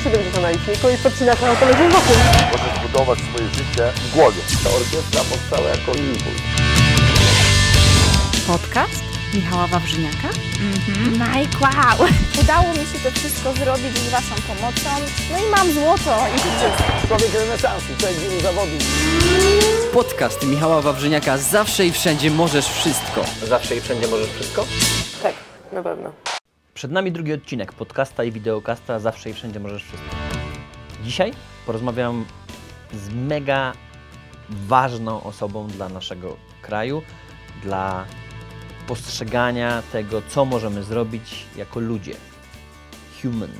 170 0.00 0.42
na 0.42 0.50
liczniku 0.50 0.90
i 0.90 0.96
podcinasz 0.98 1.40
na 1.40 1.48
autologiem 1.48 1.90
wokół. 1.90 2.16
Możesz 2.52 2.80
budować 2.82 3.18
swoje 3.18 3.48
życie 3.48 3.92
w 3.94 4.14
głowie. 4.14 4.40
Ta 4.64 4.70
orkiestra 4.70 5.20
powstała 5.30 5.68
jako 5.68 5.92
impuls. 5.92 6.42
Podcast 8.46 9.02
Michała 9.34 9.66
Wawrzyniaka. 9.66 10.28
Mike, 11.12 11.58
wow! 11.60 12.08
Udało 12.40 12.68
mi 12.68 12.78
się 12.78 12.98
to 13.04 13.10
wszystko 13.10 13.52
zrobić 13.52 13.98
z 13.98 14.10
Waszą 14.10 14.34
pomocą. 14.48 14.90
No 15.32 15.38
i 15.38 15.50
mam 15.50 15.72
złoto 15.72 16.26
i. 16.36 17.08
Człowiek 17.08 17.34
renesansu, 17.34 17.86
człowiek 17.98 18.18
wielu 18.18 18.40
zawodów. 18.40 18.82
Podcast 19.92 20.46
Michała 20.46 20.82
Wawrzyniaka 20.82 21.38
Zawsze 21.38 21.86
i 21.86 21.92
wszędzie 21.92 22.30
możesz 22.30 22.66
wszystko. 22.66 23.24
Zawsze 23.42 23.76
i 23.76 23.80
wszędzie 23.80 24.08
możesz 24.08 24.30
wszystko? 24.30 24.64
Tak, 25.22 25.34
na 25.72 25.82
pewno. 25.82 26.37
Przed 26.78 26.90
nami 26.90 27.12
drugi 27.12 27.32
odcinek 27.32 27.72
podcasta 27.72 28.24
i 28.24 28.32
wideokasta 28.32 28.98
Zawsze 28.98 29.30
i 29.30 29.34
wszędzie 29.34 29.60
możesz 29.60 29.84
wszystko. 29.84 30.10
Dzisiaj 31.04 31.32
porozmawiam 31.66 32.24
z 32.92 33.14
mega 33.14 33.72
ważną 34.50 35.22
osobą 35.22 35.66
dla 35.66 35.88
naszego 35.88 36.36
kraju, 36.62 37.02
dla 37.62 38.04
postrzegania 38.86 39.82
tego, 39.92 40.22
co 40.28 40.44
możemy 40.44 40.82
zrobić 40.82 41.44
jako 41.56 41.80
ludzie. 41.80 42.14
Human. 43.22 43.52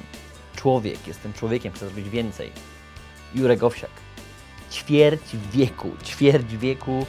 Człowiek. 0.57 1.07
Jestem 1.07 1.33
człowiekiem, 1.33 1.73
chcę 1.73 1.87
zrobić 1.87 2.09
więcej. 2.09 2.53
Jurek 3.35 3.63
Owsiak. 3.63 3.91
Ćwierć 4.73 5.37
wieku. 5.53 5.91
Ćwierć 6.05 6.57
wieku 6.57 7.07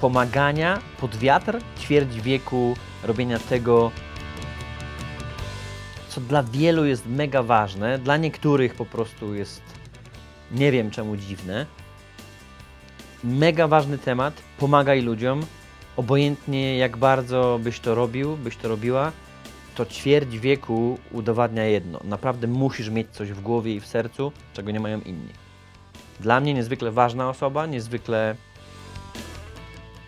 pomagania 0.00 0.78
pod 1.00 1.16
wiatr, 1.16 1.58
ćwierć 1.80 2.20
wieku 2.20 2.76
robienia 3.04 3.38
tego, 3.38 3.90
co 6.14 6.20
dla 6.20 6.42
wielu 6.42 6.84
jest 6.84 7.06
mega 7.06 7.42
ważne, 7.42 7.98
dla 7.98 8.16
niektórych 8.16 8.74
po 8.74 8.86
prostu 8.86 9.34
jest 9.34 9.62
nie 10.52 10.72
wiem 10.72 10.90
czemu 10.90 11.16
dziwne. 11.16 11.66
Mega 13.24 13.68
ważny 13.68 13.98
temat, 13.98 14.42
pomagaj 14.58 15.02
ludziom, 15.02 15.46
obojętnie 15.96 16.78
jak 16.78 16.96
bardzo 16.96 17.60
byś 17.62 17.80
to 17.80 17.94
robił, 17.94 18.36
byś 18.36 18.56
to 18.56 18.68
robiła, 18.68 19.12
to 19.74 19.86
ćwierć 19.86 20.38
wieku 20.38 20.98
udowadnia 21.12 21.64
jedno. 21.64 22.00
Naprawdę 22.04 22.46
musisz 22.46 22.90
mieć 22.90 23.10
coś 23.10 23.32
w 23.32 23.40
głowie 23.40 23.74
i 23.74 23.80
w 23.80 23.86
sercu, 23.86 24.32
czego 24.52 24.70
nie 24.70 24.80
mają 24.80 25.00
inni. 25.00 25.32
Dla 26.20 26.40
mnie 26.40 26.54
niezwykle 26.54 26.90
ważna 26.90 27.28
osoba, 27.28 27.66
niezwykle 27.66 28.36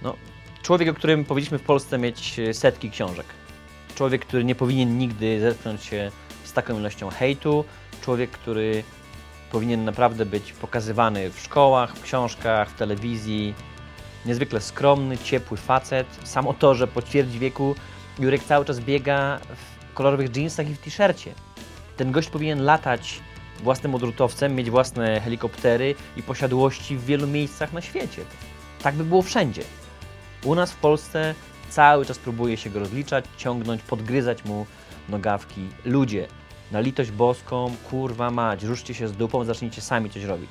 no, 0.02 0.14
człowiek, 0.62 0.88
o 0.88 0.94
którym 0.94 1.24
powinniśmy 1.24 1.58
w 1.58 1.62
Polsce 1.62 1.98
mieć 1.98 2.38
e, 2.38 2.54
setki 2.54 2.90
książek. 2.90 3.26
Człowiek, 3.96 4.26
który 4.26 4.44
nie 4.44 4.54
powinien 4.54 4.98
nigdy 4.98 5.40
zetknąć 5.40 5.84
się 5.84 6.10
z 6.44 6.52
taką 6.52 6.78
ilością 6.78 7.10
hejtu. 7.10 7.64
Człowiek, 8.02 8.30
który 8.30 8.84
powinien 9.52 9.84
naprawdę 9.84 10.26
być 10.26 10.52
pokazywany 10.52 11.30
w 11.30 11.40
szkołach, 11.40 11.96
w 11.96 12.02
książkach, 12.02 12.70
w 12.70 12.78
telewizji. 12.78 13.54
Niezwykle 14.26 14.60
skromny, 14.60 15.18
ciepły 15.18 15.56
facet. 15.56 16.06
Samo 16.24 16.54
to, 16.54 16.74
że 16.74 16.86
po 16.86 17.02
ćwierć 17.02 17.38
wieku 17.38 17.74
Jurek 18.18 18.44
cały 18.44 18.64
czas 18.64 18.80
biega 18.80 19.40
w 19.90 19.94
kolorowych 19.94 20.36
jeansach 20.36 20.70
i 20.70 20.74
w 20.74 20.78
t-shircie. 20.78 21.34
Ten 21.96 22.12
gość 22.12 22.28
powinien 22.28 22.64
latać 22.64 23.20
własnym 23.62 23.94
odrutowcem, 23.94 24.54
mieć 24.54 24.70
własne 24.70 25.20
helikoptery 25.20 25.94
i 26.16 26.22
posiadłości 26.22 26.96
w 26.96 27.04
wielu 27.04 27.26
miejscach 27.26 27.72
na 27.72 27.80
świecie. 27.80 28.22
Tak 28.82 28.94
by 28.94 29.04
było 29.04 29.22
wszędzie. 29.22 29.62
U 30.44 30.54
nas 30.54 30.72
w 30.72 30.76
Polsce 30.76 31.34
cały 31.70 32.06
czas 32.06 32.18
próbuje 32.18 32.56
się 32.56 32.70
go 32.70 32.80
rozliczać, 32.80 33.24
ciągnąć, 33.36 33.82
podgryzać 33.82 34.44
mu 34.44 34.66
nogawki. 35.08 35.68
Ludzie, 35.84 36.28
na 36.72 36.80
litość 36.80 37.10
boską, 37.10 37.76
kurwa 37.90 38.30
mać, 38.30 38.62
ruszcie 38.62 38.94
się 38.94 39.08
z 39.08 39.12
dupą, 39.12 39.44
zacznijcie 39.44 39.82
sami 39.82 40.10
coś 40.10 40.24
robić. 40.24 40.50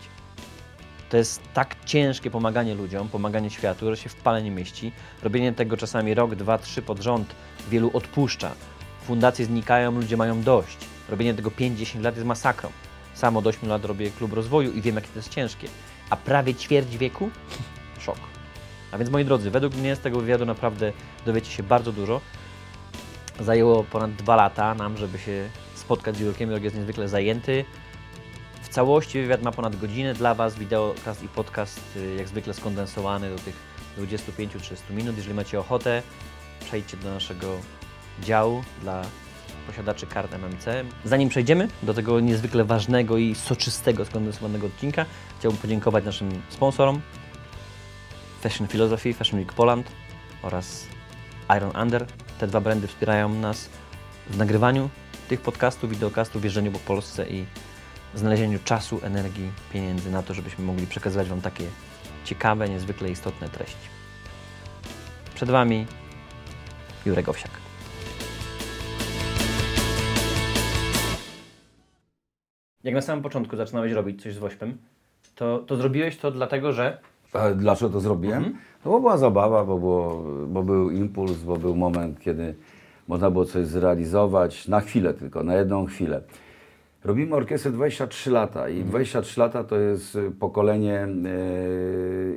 To 1.10 1.18
jest 1.18 1.42
tak 1.54 1.76
ciężkie 1.86 2.32
pomaganie 2.32 2.76
ludziom, 2.76 3.10
pomaganie 3.10 3.50
światu, 3.50 3.90
że 3.90 3.98
się 3.98 4.10
w 4.10 4.16
pale 4.16 4.44
nie 4.44 4.52
mieści. 4.52 4.92
Robienie 5.24 5.54
tego 5.54 5.78
czasami 5.78 6.14
rok, 6.14 6.36
dwa, 6.36 6.58
trzy 6.58 6.82
pod 6.82 7.00
rząd 7.00 7.36
wielu 7.70 7.92
odpuszcza. 7.94 8.52
Fundacje 9.08 9.46
znikają, 9.46 9.92
ludzie 9.92 10.18
mają 10.18 10.42
dość. 10.44 10.78
Robienie 11.10 11.34
tego 11.34 11.50
5-10 11.50 12.02
lat 12.02 12.16
jest 12.16 12.28
masakrą. 12.28 12.70
Sam 13.14 13.38
od 13.38 13.48
8 13.48 13.70
lat 13.70 13.86
robię 13.86 14.12
klub 14.12 14.34
rozwoju 14.34 14.72
i 14.72 14.82
wiem, 14.82 14.96
jakie 14.96 15.08
to 15.08 15.20
jest 15.20 15.30
ciężkie. 15.30 15.68
A 16.10 16.16
prawie 16.16 16.56
ćwierć 16.56 16.98
wieku? 16.98 17.30
Szok. 18.00 18.35
A 18.96 18.98
więc 18.98 19.12
moi 19.12 19.26
drodzy, 19.26 19.52
według 19.52 19.76
mnie 19.76 19.96
z 19.96 20.00
tego 20.00 20.20
wywiadu 20.20 20.46
naprawdę 20.46 20.92
dowiecie 21.26 21.52
się 21.52 21.64
bardzo 21.64 21.92
dużo. 21.92 22.22
Zajęło 23.40 23.84
ponad 23.84 24.12
dwa 24.12 24.36
lata 24.36 24.76
nam, 24.76 24.98
żeby 24.98 25.20
się 25.20 25.50
spotkać 25.74 26.16
z 26.16 26.20
Jurkiem. 26.20 26.50
Jurek 26.50 26.64
jest 26.64 26.76
niezwykle 26.76 27.10
zajęty. 27.10 27.66
W 28.62 28.70
całości 28.70 29.22
wywiad 29.22 29.42
ma 29.42 29.52
ponad 29.52 29.76
godzinę 29.76 30.14
dla 30.14 30.36
Was, 30.36 30.56
wideokast 30.56 31.24
i 31.24 31.28
podcast 31.28 31.82
y, 31.96 32.16
jak 32.18 32.28
zwykle 32.28 32.54
skondensowany 32.54 33.30
do 33.30 33.36
tych 33.36 33.56
25-30 33.98 34.50
minut. 34.90 35.18
Jeżeli 35.18 35.36
macie 35.36 35.60
ochotę, 35.60 36.02
przejdźcie 36.60 36.98
do 36.98 37.14
naszego 37.14 37.48
działu 38.22 38.64
dla 38.82 39.02
posiadaczy 39.68 40.08
kart 40.08 40.34
MMC. 40.34 40.66
Zanim 41.06 41.30
przejdziemy 41.30 41.68
do 41.84 41.94
tego 41.94 42.20
niezwykle 42.20 42.64
ważnego 42.64 43.18
i 43.18 43.36
soczystego, 43.36 44.06
skondensowanego 44.06 44.68
odcinka, 44.68 45.06
chciałbym 45.40 45.62
podziękować 45.62 46.06
naszym 46.06 46.42
sponsorom, 46.50 47.02
Fashion 48.46 48.68
Philosophy, 48.68 49.14
Fashion 49.14 49.40
Week 49.40 49.54
Poland 49.54 49.92
oraz 50.44 50.88
Iron 51.58 51.72
Under. 51.84 52.06
Te 52.40 52.48
dwa 52.48 52.62
brandy 52.62 52.88
wspierają 52.88 53.30
nas 53.30 53.70
w 54.30 54.38
nagrywaniu 54.38 54.90
tych 55.30 55.42
podcastów, 55.42 55.90
wideokastów, 55.90 56.42
wjeżdżaniu 56.42 56.72
po 56.72 56.80
Polsce 56.80 57.30
i 57.30 57.46
znalezieniu 58.16 58.60
czasu, 58.64 59.00
energii, 59.04 59.52
pieniędzy 59.74 60.12
na 60.12 60.24
to, 60.24 60.34
żebyśmy 60.34 60.66
mogli 60.66 60.88
przekazywać 60.88 61.28
Wam 61.28 61.42
takie 61.42 61.64
ciekawe, 62.26 62.70
niezwykle 62.70 63.10
istotne 63.10 63.50
treści. 63.50 63.88
Przed 65.36 65.50
Wami 65.50 65.86
Jurek 67.06 67.30
Owsiak. 67.30 67.52
Jak 72.84 72.94
na 72.94 73.02
samym 73.02 73.24
początku 73.24 73.56
zaczynałeś 73.56 73.92
robić 73.92 74.24
coś 74.24 74.34
z 74.34 74.38
Wośpem, 74.38 74.78
to, 75.36 75.60
to 75.60 75.76
zrobiłeś 75.76 76.18
to 76.18 76.32
dlatego, 76.32 76.74
że 76.74 76.98
A 77.34 77.50
dlaczego 77.50 77.92
to 77.92 78.00
zrobiłem? 78.00 78.38
Mhm. 78.38 78.56
No 78.86 78.92
bo 78.92 79.00
była 79.00 79.18
zabawa, 79.18 79.66
bo, 79.66 79.78
było, 79.80 80.24
bo 80.48 80.64
był 80.64 80.92
impuls, 80.92 81.38
bo 81.38 81.58
był 81.58 81.76
moment, 81.76 82.20
kiedy 82.20 82.56
można 83.08 83.32
było 83.32 83.46
coś 83.46 83.66
zrealizować 83.68 84.68
na 84.68 84.82
chwilę 84.82 85.14
tylko, 85.14 85.44
na 85.44 85.56
jedną 85.56 85.86
chwilę. 85.86 86.22
Robimy 87.04 87.36
orkiestrę 87.36 87.72
23 87.72 88.32
lata 88.32 88.70
i 88.70 88.84
23 88.84 89.40
lata 89.40 89.64
to 89.64 89.76
jest 89.76 90.16
y, 90.16 90.32
pokolenie 90.32 91.00
e, 91.00 91.08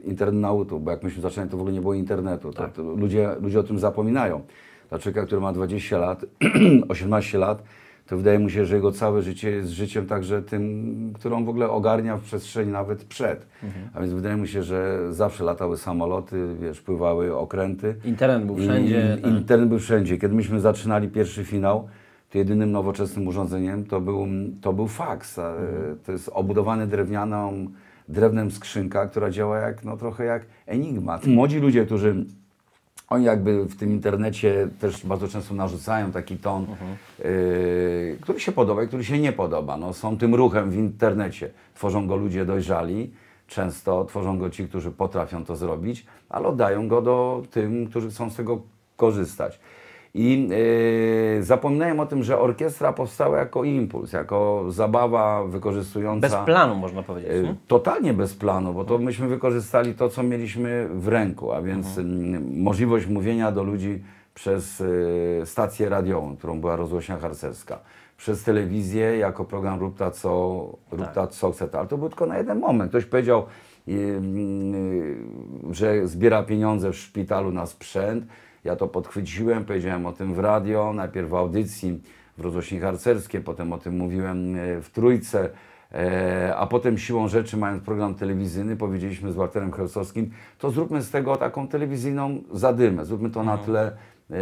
internautów, 0.04 0.84
bo 0.84 0.90
jak 0.90 1.02
myśmy 1.02 1.22
zaczynali, 1.22 1.50
to 1.50 1.56
w 1.56 1.60
ogóle 1.60 1.74
nie 1.74 1.80
było 1.80 1.94
internetu. 1.94 2.52
To, 2.52 2.68
to 2.68 2.82
ludzie, 2.82 3.28
ludzie 3.40 3.60
o 3.60 3.62
tym 3.62 3.78
zapominają. 3.78 4.42
Dla 4.88 4.98
człowieka, 4.98 5.26
który 5.26 5.40
ma 5.40 5.52
20 5.52 5.98
lat, 5.98 6.24
18 6.88 7.38
lat, 7.38 7.62
to 8.08 8.16
wydaje 8.16 8.38
mu 8.38 8.50
się, 8.50 8.66
że 8.66 8.76
jego 8.76 8.92
całe 8.92 9.22
życie 9.22 9.50
jest 9.50 9.70
życiem 9.70 10.06
także 10.06 10.42
tym, 10.42 11.12
którą 11.14 11.44
w 11.44 11.48
ogóle 11.48 11.70
ogarnia 11.70 12.16
w 12.16 12.22
przestrzeni 12.22 12.72
nawet 12.72 13.04
przed. 13.04 13.46
A 13.94 14.00
więc 14.00 14.12
wydaje 14.12 14.36
mu 14.36 14.46
się, 14.46 14.62
że 14.62 14.98
zawsze 15.10 15.44
latały 15.44 15.76
samoloty, 15.76 16.48
wiesz, 16.60 16.80
pływały 16.80 17.36
okręty. 17.36 17.94
internet 18.04 18.44
był 18.46 18.56
wszędzie. 18.56 19.16
I, 19.18 19.22
tak. 19.22 19.32
internet 19.32 19.68
był 19.68 19.78
wszędzie. 19.78 20.18
Kiedy 20.18 20.34
myśmy 20.34 20.60
zaczynali 20.60 21.08
pierwszy 21.08 21.44
finał, 21.44 21.88
to 22.30 22.38
jedynym 22.38 22.72
nowoczesnym 22.72 23.28
urządzeniem 23.28 23.84
to 23.84 24.00
był, 24.00 24.26
to 24.60 24.72
był 24.72 24.88
faks. 24.88 25.38
E, 25.38 25.54
To 26.06 26.12
jest 26.12 26.30
obudowany 26.32 26.86
drewnianą, 26.86 27.66
drewnem 28.08 28.50
skrzynka, 28.50 29.06
która 29.06 29.30
działa 29.30 29.58
jak, 29.58 29.84
no, 29.84 29.96
trochę 29.96 30.24
jak 30.24 30.46
enigma. 30.66 31.18
Młodzi 31.26 31.58
ludzie, 31.60 31.86
którzy 31.86 32.24
oni 33.10 33.24
jakby 33.24 33.64
w 33.64 33.76
tym 33.76 33.92
internecie 33.92 34.68
też 34.80 35.06
bardzo 35.06 35.28
często 35.28 35.54
narzucają 35.54 36.12
taki 36.12 36.36
ton, 36.36 36.66
yy, 37.18 38.18
który 38.20 38.40
się 38.40 38.52
podoba 38.52 38.82
i 38.82 38.88
który 38.88 39.04
się 39.04 39.18
nie 39.18 39.32
podoba. 39.32 39.76
No, 39.76 39.92
są 39.92 40.18
tym 40.18 40.34
ruchem 40.34 40.70
w 40.70 40.76
internecie. 40.76 41.50
Tworzą 41.74 42.06
go 42.06 42.16
ludzie 42.16 42.44
dojrzali, 42.44 43.10
często 43.46 44.04
tworzą 44.04 44.38
go 44.38 44.50
ci, 44.50 44.68
którzy 44.68 44.90
potrafią 44.90 45.44
to 45.44 45.56
zrobić, 45.56 46.06
ale 46.28 46.48
oddają 46.48 46.88
go 46.88 47.02
do 47.02 47.42
tym, 47.50 47.86
którzy 47.86 48.10
chcą 48.10 48.30
z 48.30 48.36
tego 48.36 48.60
korzystać. 48.96 49.60
I 50.14 50.48
yy, 51.36 51.42
zapominają 51.42 52.00
o 52.00 52.06
tym, 52.06 52.22
że 52.22 52.38
orkiestra 52.38 52.92
powstała 52.92 53.38
jako 53.38 53.64
impuls, 53.64 54.12
jako 54.12 54.64
zabawa 54.68 55.44
wykorzystująca... 55.44 56.28
Bez 56.28 56.36
planu 56.46 56.74
można 56.74 57.02
powiedzieć. 57.02 57.32
Y, 57.32 57.42
nie? 57.42 57.54
Totalnie 57.66 58.14
bez 58.14 58.34
planu, 58.34 58.74
bo 58.74 58.84
to 58.84 58.98
myśmy 58.98 59.28
wykorzystali 59.28 59.94
to, 59.94 60.08
co 60.08 60.22
mieliśmy 60.22 60.88
w 60.88 61.08
ręku, 61.08 61.52
a 61.52 61.62
więc 61.62 61.98
mm, 61.98 62.62
możliwość 62.62 63.06
mówienia 63.06 63.52
do 63.52 63.62
ludzi 63.62 64.02
przez 64.34 64.80
y, 64.80 65.42
stację 65.44 65.88
radiową, 65.88 66.36
którą 66.36 66.60
była 66.60 66.76
rozgłośnia 66.76 67.18
harcerska, 67.18 67.78
przez 68.16 68.44
telewizję 68.44 69.16
jako 69.16 69.44
program 69.44 69.80
Rób 69.80 69.96
ta 69.96 70.10
co, 70.10 70.30
rób 70.90 71.12
ta, 71.14 71.26
co 71.26 71.52
chce. 71.52 71.68
Ale 71.72 71.88
to 71.88 71.98
był 71.98 72.08
tylko 72.08 72.26
na 72.26 72.38
jeden 72.38 72.58
moment. 72.58 72.90
Ktoś 72.90 73.04
powiedział, 73.04 73.46
y, 73.88 73.92
y, 73.92 75.16
że 75.70 76.06
zbiera 76.06 76.42
pieniądze 76.42 76.92
w 76.92 76.96
szpitalu 76.96 77.52
na 77.52 77.66
sprzęt. 77.66 78.24
Ja 78.64 78.76
to 78.76 78.88
podchwyciłem, 78.88 79.64
powiedziałem 79.64 80.06
o 80.06 80.12
tym 80.12 80.34
w 80.34 80.38
radio, 80.38 80.92
najpierw 80.92 81.28
w 81.28 81.34
audycji 81.34 82.00
w 82.38 82.40
rozrośnie 82.40 82.80
harcerskie, 82.80 83.40
potem 83.40 83.72
o 83.72 83.78
tym 83.78 83.96
mówiłem 83.96 84.56
e, 84.56 84.82
w 84.82 84.90
Trójce, 84.90 85.50
e, 85.92 86.56
a 86.56 86.66
potem 86.66 86.98
siłą 86.98 87.28
rzeczy, 87.28 87.56
mając 87.56 87.84
program 87.84 88.14
telewizyjny, 88.14 88.76
powiedzieliśmy 88.76 89.32
z 89.32 89.34
Walterem 89.34 89.72
Chełsowskim, 89.72 90.30
to 90.58 90.70
zróbmy 90.70 91.02
z 91.02 91.10
tego 91.10 91.36
taką 91.36 91.68
telewizyjną 91.68 92.42
zadymę, 92.52 93.04
zróbmy 93.04 93.30
to 93.30 93.42
na 93.42 93.58
tle 93.58 93.92
e, 94.30 94.36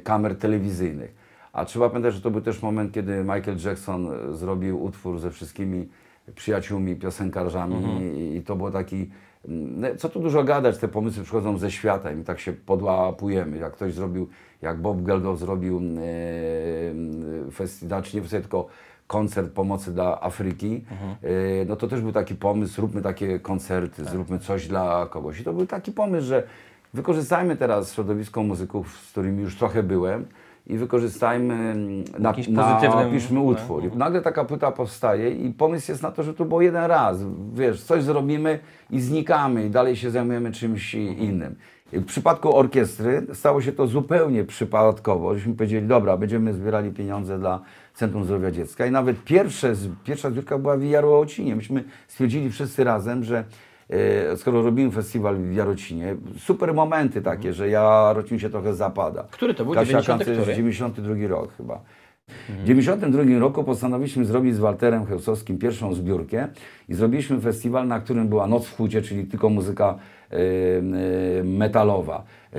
kamer 0.00 0.38
telewizyjnych. 0.38 1.14
A 1.52 1.64
trzeba 1.64 1.88
pamiętać, 1.88 2.14
że 2.14 2.20
to 2.20 2.30
był 2.30 2.40
też 2.40 2.62
moment, 2.62 2.92
kiedy 2.92 3.20
Michael 3.20 3.56
Jackson 3.64 4.08
zrobił 4.36 4.84
utwór 4.84 5.18
ze 5.18 5.30
wszystkimi 5.30 5.88
przyjaciółmi, 6.34 6.96
piosenkarzami 6.96 7.76
i, 8.02 8.36
i 8.36 8.42
to 8.42 8.56
było 8.56 8.70
taki, 8.70 9.10
co 9.98 10.08
tu 10.08 10.20
dużo 10.20 10.44
gadać, 10.44 10.78
te 10.78 10.88
pomysły 10.88 11.22
przychodzą 11.22 11.58
ze 11.58 11.70
świata 11.70 12.12
i 12.12 12.16
my 12.16 12.24
tak 12.24 12.40
się 12.40 12.52
podłapujemy. 12.52 13.58
Jak 13.58 13.72
ktoś 13.72 13.94
zrobił, 13.94 14.28
jak 14.62 14.80
Bob 14.80 15.02
Geldof 15.02 15.38
zrobił 15.38 15.78
e, 15.78 17.50
festiwal, 17.50 17.88
znaczy 17.88 18.16
nie 18.16 18.22
festiwal, 18.22 18.42
tylko 18.42 18.66
koncert 19.06 19.52
pomocy 19.52 19.92
dla 19.94 20.20
Afryki, 20.20 20.84
e, 21.22 21.64
no 21.64 21.76
to 21.76 21.88
też 21.88 22.00
był 22.00 22.12
taki 22.12 22.34
pomysł, 22.34 22.74
zróbmy 22.74 23.02
takie 23.02 23.40
koncerty, 23.40 24.04
zróbmy 24.04 24.38
coś 24.38 24.68
dla 24.68 25.06
kogoś. 25.06 25.40
I 25.40 25.44
to 25.44 25.52
był 25.52 25.66
taki 25.66 25.92
pomysł, 25.92 26.26
że 26.26 26.42
wykorzystajmy 26.94 27.56
teraz 27.56 27.94
środowisko 27.94 28.42
muzyków, 28.42 28.98
z 28.98 29.10
którymi 29.10 29.42
już 29.42 29.56
trochę 29.56 29.82
byłem 29.82 30.26
i 30.66 30.76
wykorzystajmy 30.76 31.54
mm, 31.54 32.04
na, 32.18 32.28
Jakimś 32.28 32.48
na 32.48 32.62
pozytywnym- 32.62 33.10
piszmy 33.12 33.40
utwór. 33.40 33.84
I 33.84 33.96
nagle 33.96 34.22
taka 34.22 34.44
płyta 34.44 34.72
powstaje 34.72 35.30
i 35.30 35.50
pomysł 35.50 35.92
jest 35.92 36.02
na 36.02 36.10
to, 36.10 36.22
że 36.22 36.34
to 36.34 36.44
było 36.44 36.62
jeden 36.62 36.84
raz. 36.84 37.18
Wiesz, 37.54 37.82
coś 37.82 38.02
zrobimy 38.02 38.58
i 38.90 39.00
znikamy 39.00 39.66
i 39.66 39.70
dalej 39.70 39.96
się 39.96 40.10
zajmujemy 40.10 40.52
czymś 40.52 40.94
innym. 40.94 41.54
W 41.92 42.04
przypadku 42.04 42.56
orkiestry 42.56 43.26
stało 43.32 43.60
się 43.62 43.72
to 43.72 43.86
zupełnie 43.86 44.44
przypadkowo, 44.44 45.34
żeśmy 45.34 45.54
powiedzieli, 45.54 45.86
dobra, 45.86 46.16
będziemy 46.16 46.54
zbierali 46.54 46.90
pieniądze 46.90 47.38
dla 47.38 47.60
Centrum 47.94 48.24
Zdrowia 48.24 48.50
Dziecka 48.50 48.86
i 48.86 48.90
nawet 48.90 49.24
pierwsze, 49.24 49.74
pierwsza 50.04 50.30
zbiórka 50.30 50.58
była 50.58 50.76
w 50.76 50.82
Jarocinie. 50.84 51.56
Myśmy 51.56 51.84
stwierdzili 52.08 52.50
wszyscy 52.50 52.84
razem, 52.84 53.24
że 53.24 53.44
skoro 54.36 54.62
robimy 54.62 54.90
festiwal 54.90 55.36
w 55.36 55.54
Jarocinie, 55.54 56.16
super 56.38 56.74
momenty 56.74 57.22
takie, 57.22 57.52
że 57.52 57.68
Jarocin 57.68 58.38
się 58.38 58.50
trochę 58.50 58.74
zapada. 58.74 59.24
Który 59.30 59.54
to 59.54 59.64
był? 59.64 59.74
Kasia 59.74 59.86
90 59.86 60.18
Kancer, 60.18 60.36
który? 60.36 60.56
92 60.56 61.28
rok 61.28 61.56
chyba. 61.56 61.80
W 62.48 62.64
92 62.64 63.38
roku 63.38 63.64
postanowiliśmy 63.64 64.24
zrobić 64.24 64.54
z 64.54 64.58
Walterem 64.58 65.06
Chełsowskim 65.06 65.58
pierwszą 65.58 65.94
zbiórkę 65.94 66.48
i 66.88 66.94
zrobiliśmy 66.94 67.40
festiwal, 67.40 67.88
na 67.88 68.00
którym 68.00 68.28
była 68.28 68.46
Noc 68.46 68.66
w 68.66 68.76
Hucie, 68.76 69.02
czyli 69.02 69.24
tylko 69.24 69.48
muzyka 69.48 69.98
e, 70.30 70.36
e, 70.36 71.44
metalowa. 71.44 72.24
E, 72.52 72.58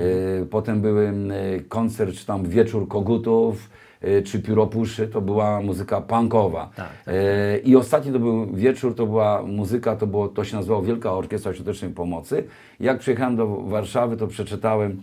potem 0.50 0.80
były 0.80 1.08
e, 1.08 1.60
koncert, 1.60 2.14
czy 2.14 2.26
tam 2.26 2.48
wieczór 2.48 2.88
kogutów, 2.88 3.70
e, 3.70 3.83
czy 4.24 4.42
pióropuszy, 4.42 5.08
to 5.08 5.20
była 5.20 5.60
muzyka 5.60 6.00
punkowa. 6.00 6.70
E, 7.06 7.58
I 7.58 7.76
ostatni 7.76 8.12
to 8.12 8.18
był 8.18 8.46
wieczór, 8.46 8.94
to 8.94 9.06
była 9.06 9.42
muzyka, 9.42 9.96
to, 9.96 10.06
było, 10.06 10.28
to 10.28 10.44
się 10.44 10.56
nazywało 10.56 10.82
Wielka 10.82 11.12
Orkiestra 11.12 11.54
Świątecznej 11.54 11.90
Pomocy. 11.90 12.44
Jak 12.80 12.98
przyjechałem 12.98 13.36
do 13.36 13.46
Warszawy, 13.46 14.16
to 14.16 14.26
przeczytałem 14.26 15.00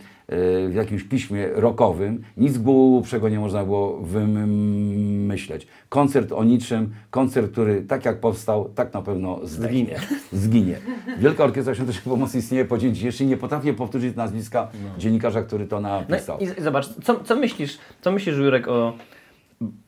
w 0.70 0.72
jakimś 0.76 1.04
piśmie 1.04 1.48
rockowym, 1.54 2.24
nic 2.38 2.58
głupszego 2.58 3.30
nie 3.30 3.40
można 3.40 3.64
było 3.66 3.98
wymyśleć. 3.98 5.68
Koncert 5.90 6.32
o 6.32 6.44
niczym, 6.44 6.94
koncert, 7.10 7.52
który 7.52 7.82
tak 7.82 8.06
jak 8.06 8.20
powstał, 8.20 8.70
tak 8.76 8.94
na 8.94 9.02
pewno 9.02 9.40
zginie. 9.44 10.00
Zginie. 10.34 10.76
Wielka 11.20 11.44
Orkiestra 11.44 11.76
Świątecznej 11.76 12.04
Pomocy 12.14 12.38
istnieje 12.38 12.66
po 12.66 12.78
dzień 12.78 12.96
dzisiejszy. 12.96 13.26
Nie 13.26 13.38
potrafię 13.38 13.74
powtórzyć 13.74 14.16
nazwiska 14.16 14.68
dziennikarza, 14.98 15.42
który 15.44 15.68
to 15.68 15.82
No 15.82 15.90
napisał. 15.90 16.40
i 16.40 16.46
z- 16.48 16.60
zobacz, 16.64 16.88
co, 17.04 17.24
co 17.24 17.36
myślisz, 17.36 17.78
co 18.02 18.12
myślisz 18.12 18.38
Jurek 18.38 18.68
o... 18.68 18.94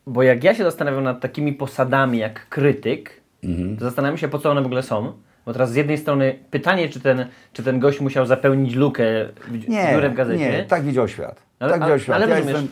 Bo 0.08 0.24
jak 0.24 0.44
ja 0.44 0.56
się 0.56 0.64
zastanawiam 0.64 1.04
nad 1.04 1.22
takimi 1.22 1.54
posadami 1.54 2.18
jak 2.18 2.50
krytyk, 2.50 3.24
Mhm. 3.44 3.78
to 3.78 3.86
zastanawiam 3.86 4.18
się 4.18 4.28
po 4.28 4.40
co 4.40 4.52
one 4.52 4.62
w 4.62 4.66
ogóle 4.66 4.84
są. 4.84 5.14
Bo 5.46 5.54
teraz 5.54 5.72
z 5.72 5.76
jednej 5.76 5.98
strony 5.98 6.40
pytanie, 6.52 6.90
czy 6.90 7.00
ten, 7.00 7.26
czy 7.54 7.64
ten 7.64 7.80
gość 7.80 8.00
musiał 8.00 8.26
zapełnić 8.26 8.76
lukę 8.76 9.04
w, 9.48 9.70
Nie, 9.70 9.90
dziurę 9.94 10.10
w 10.10 10.14
gazecie. 10.14 10.52
nie, 10.52 10.64
tak 10.64 10.84
widział 10.84 11.08
świat. 11.08 11.42
Ale- 11.60 11.72
tak 11.72 11.82
widział 11.82 12.00
świat. 12.00 12.16
ale 12.16 12.30
ja, 12.30 12.36
rozumiesz- 12.36 12.54
jestem, 12.54 12.68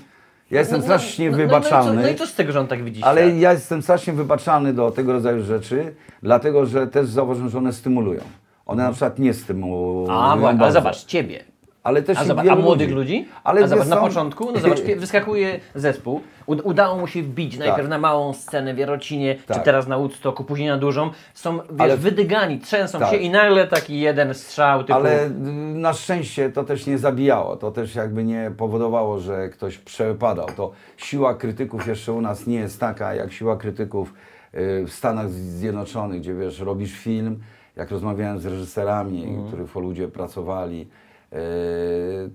ja 0.51 0.59
jestem 0.59 0.77
No, 0.79 0.87
no, 0.87 0.93
strasznie 0.99 1.31
no, 1.31 1.37
wybaczalny. 1.37 1.93
No, 1.93 1.93
no, 1.93 2.01
i 2.01 2.03
co, 2.03 2.09
no 2.09 2.15
i 2.15 2.15
co 2.15 2.27
z 2.27 2.35
tego, 2.35 2.51
że 2.51 2.59
on 2.59 2.67
tak 2.67 2.83
widzi 2.83 3.03
Ale 3.03 3.21
świat? 3.27 3.39
ja 3.39 3.51
jestem 3.53 3.81
strasznie 3.81 4.13
wybaczalny 4.13 4.73
do 4.73 4.91
tego 4.91 5.13
rodzaju 5.13 5.43
rzeczy, 5.43 5.93
dlatego 6.23 6.65
że 6.65 6.87
też 6.87 7.07
zauważyłem, 7.07 7.49
że 7.49 7.57
one 7.57 7.73
stymulują. 7.73 8.21
One 8.65 8.83
na 8.83 8.91
przykład 8.91 9.19
nie 9.19 9.33
stymulują. 9.33 10.11
A, 10.13 10.31
ale 10.31 10.41
bardzo. 10.41 10.71
zobacz, 10.71 11.05
ciebie. 11.05 11.43
Ale 11.83 12.01
też 12.01 12.17
A, 12.17 12.23
zobacz, 12.25 12.47
a 12.47 12.55
młodych 12.55 12.89
ludzi. 12.91 13.15
ludzi? 13.19 13.29
Ale 13.43 13.63
a 13.63 13.67
zobacz, 13.67 13.87
na 13.87 13.97
początku, 13.97 14.51
no 14.51 14.59
zobacz, 14.59 14.81
wyskakuje 14.81 15.59
zespół, 15.75 16.21
ud- 16.45 16.61
udało 16.63 16.97
mu 16.97 17.07
się 17.07 17.23
wbić 17.23 17.57
najpierw 17.57 17.89
na 17.89 17.97
małą 17.97 18.33
scenę 18.33 18.73
w 18.73 18.77
Jarocinie, 18.77 19.35
czy 19.35 19.53
Tak. 19.53 19.63
teraz 19.63 19.87
na 19.87 19.97
Woodstocku, 19.97 20.43
później 20.43 20.69
na 20.69 20.77
dużą. 20.77 21.09
Są, 21.33 21.57
wiesz, 21.57 21.65
Ale- 21.79 21.97
wydygani, 21.97 22.59
trzęsą 22.59 22.99
Tak. 22.99 23.09
się 23.09 23.17
i 23.17 23.29
nagle 23.29 23.67
taki 23.67 23.99
jeden 23.99 24.33
strzał 24.33 24.79
typu... 24.83 24.93
Ale 24.93 25.25
y, 25.25 25.29
na 25.73 25.93
szczęście 25.93 26.49
to 26.49 26.63
też 26.63 26.85
nie 26.87 26.97
zabijało, 26.97 27.55
to 27.57 27.71
też 27.71 27.95
jakby 27.95 28.23
nie 28.23 28.51
powodowało, 28.57 29.19
że 29.19 29.49
ktoś 29.49 29.77
przepadał. 29.77 30.47
To 30.57 30.71
siła 30.97 31.33
krytyków 31.35 31.87
jeszcze 31.87 32.13
u 32.13 32.21
nas 32.21 32.47
nie 32.47 32.55
jest 32.59 32.79
taka, 32.79 33.13
jak 33.15 33.31
siła 33.33 33.57
krytyków 33.57 34.13
y, 34.53 34.85
w 34.87 34.93
Stanach 34.93 35.29
Zjednoczonych, 35.31 36.21
gdzie 36.21 36.33
wiesz, 36.33 36.59
robisz 36.59 36.93
film, 36.93 37.39
jak 37.75 37.91
rozmawiałem 37.91 38.39
z 38.39 38.45
reżyserami, 38.45 39.23
Mhm. 39.23 39.47
których 39.47 39.75
ludzie 39.75 40.07
pracowali, 40.07 40.87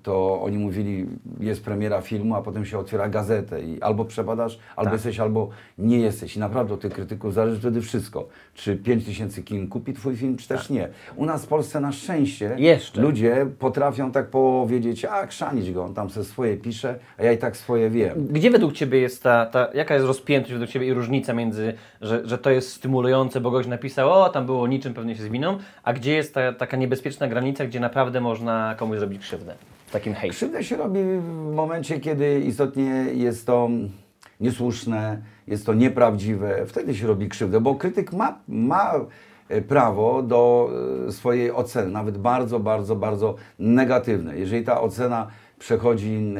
to 0.02 0.42
oni 0.42 0.58
mówili, 0.58 1.06
jest 1.40 1.64
premiera 1.64 2.00
filmu, 2.00 2.34
a 2.34 2.42
potem 2.42 2.64
się 2.64 2.78
otwiera 2.78 3.08
gazetę 3.08 3.62
i 3.62 3.82
albo 3.82 4.04
przepadasz, 4.04 4.56
Tak. 4.56 4.64
albo 4.76 4.92
jesteś, 4.92 5.20
albo 5.20 5.48
nie 5.78 5.98
jesteś. 5.98 6.36
I 6.36 6.38
naprawdę 6.40 6.74
od 6.74 6.80
tych 6.80 6.92
krytyków 6.92 7.34
zależy 7.34 7.60
wtedy 7.60 7.80
wszystko. 7.80 8.28
Czy 8.54 8.76
5 8.76 9.04
tysięcy 9.04 9.42
kin 9.42 9.68
kupi 9.68 9.92
twój 9.92 10.16
film, 10.16 10.36
czy 10.36 10.48
też 10.48 10.70
nie. 10.70 10.88
U 11.16 11.24
nas 11.26 11.44
w 11.44 11.48
Polsce 11.48 11.80
na 11.80 11.92
szczęście 11.92 12.48
Tak. 12.50 12.58
Jeszcze. 12.60 13.00
ludzie 13.02 13.46
potrafią 13.58 14.10
tak 14.12 14.26
powiedzieć, 14.30 15.04
a 15.04 15.26
krzanić 15.26 15.72
go, 15.72 15.84
on 15.84 15.94
tam 15.94 16.10
se 16.10 16.24
swoje 16.24 16.56
pisze, 16.56 16.98
a 17.18 17.22
ja 17.24 17.32
i 17.32 17.38
tak 17.38 17.56
swoje 17.56 17.90
wiem. 17.90 18.26
Gdzie 18.30 18.50
według 18.50 18.72
Ciebie 18.72 18.98
jest 19.00 19.22
ta, 19.22 19.46
ta, 19.46 19.68
jaka 19.74 19.94
jest 19.94 20.06
rozpiętość 20.06 20.52
według 20.52 20.70
Ciebie 20.70 20.86
i 20.86 20.92
różnica 20.92 21.32
między, 21.32 21.72
że, 22.00 22.28
że 22.28 22.38
to 22.38 22.50
jest 22.50 22.72
stymulujące, 22.72 23.40
bo 23.40 23.50
goś 23.50 23.66
napisał, 23.66 24.12
o 24.12 24.28
tam 24.28 24.46
było 24.46 24.66
niczym, 24.66 24.94
pewnie 24.94 25.16
się 25.16 25.22
zwiną, 25.22 25.58
a 25.82 25.92
gdzie 25.92 26.12
jest 26.12 26.34
ta 26.34 26.52
taka 26.52 26.76
niebezpieczna 26.76 27.28
granica, 27.28 27.66
gdzie 27.66 27.80
naprawdę 27.80 28.20
można 28.20 28.74
komuś 28.78 28.85
zrobić 28.94 29.22
krzywdę 29.22 29.54
w 29.86 29.90
takim 29.90 30.14
hejcie? 30.14 30.36
Krzywdę 30.36 30.64
się 30.64 30.76
robi 30.76 31.00
w 31.20 31.52
momencie, 31.54 32.00
kiedy 32.00 32.40
istotnie 32.40 33.06
jest 33.14 33.46
to 33.46 33.68
niesłuszne, 34.40 35.22
jest 35.46 35.66
to 35.66 35.74
nieprawdziwe, 35.74 36.66
wtedy 36.66 36.94
się 36.94 37.06
robi 37.06 37.28
krzywdę, 37.28 37.60
bo 37.60 37.74
krytyk 37.74 38.12
ma, 38.12 38.38
ma 38.48 38.92
e, 39.48 39.62
prawo 39.62 40.22
do 40.22 40.70
e, 41.08 41.12
swojej 41.12 41.52
oceny, 41.52 41.90
nawet 41.90 42.18
bardzo, 42.18 42.60
bardzo, 42.60 42.96
bardzo 42.96 43.34
negatywnej. 43.58 44.40
Jeżeli 44.40 44.64
ta 44.64 44.80
ocena 44.80 45.26
przechodzi 45.58 46.14
e, 46.14 46.32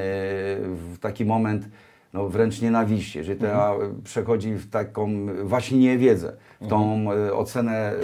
w 0.69 0.99
taki 1.01 1.25
moment 1.25 1.69
no, 2.17 2.29
wręcz 2.29 2.63
nienawiści, 2.63 3.19
jeżeli 3.19 3.41
ta 3.41 3.75
przechodzi 4.05 4.55
w 4.55 4.71
taką 4.71 5.27
właśnie 5.45 5.79
niewiedzę, 5.79 6.37
w 6.61 6.69
tą 6.69 7.13
e, 7.13 7.35
ocenę 7.35 7.73
e, 7.73 7.97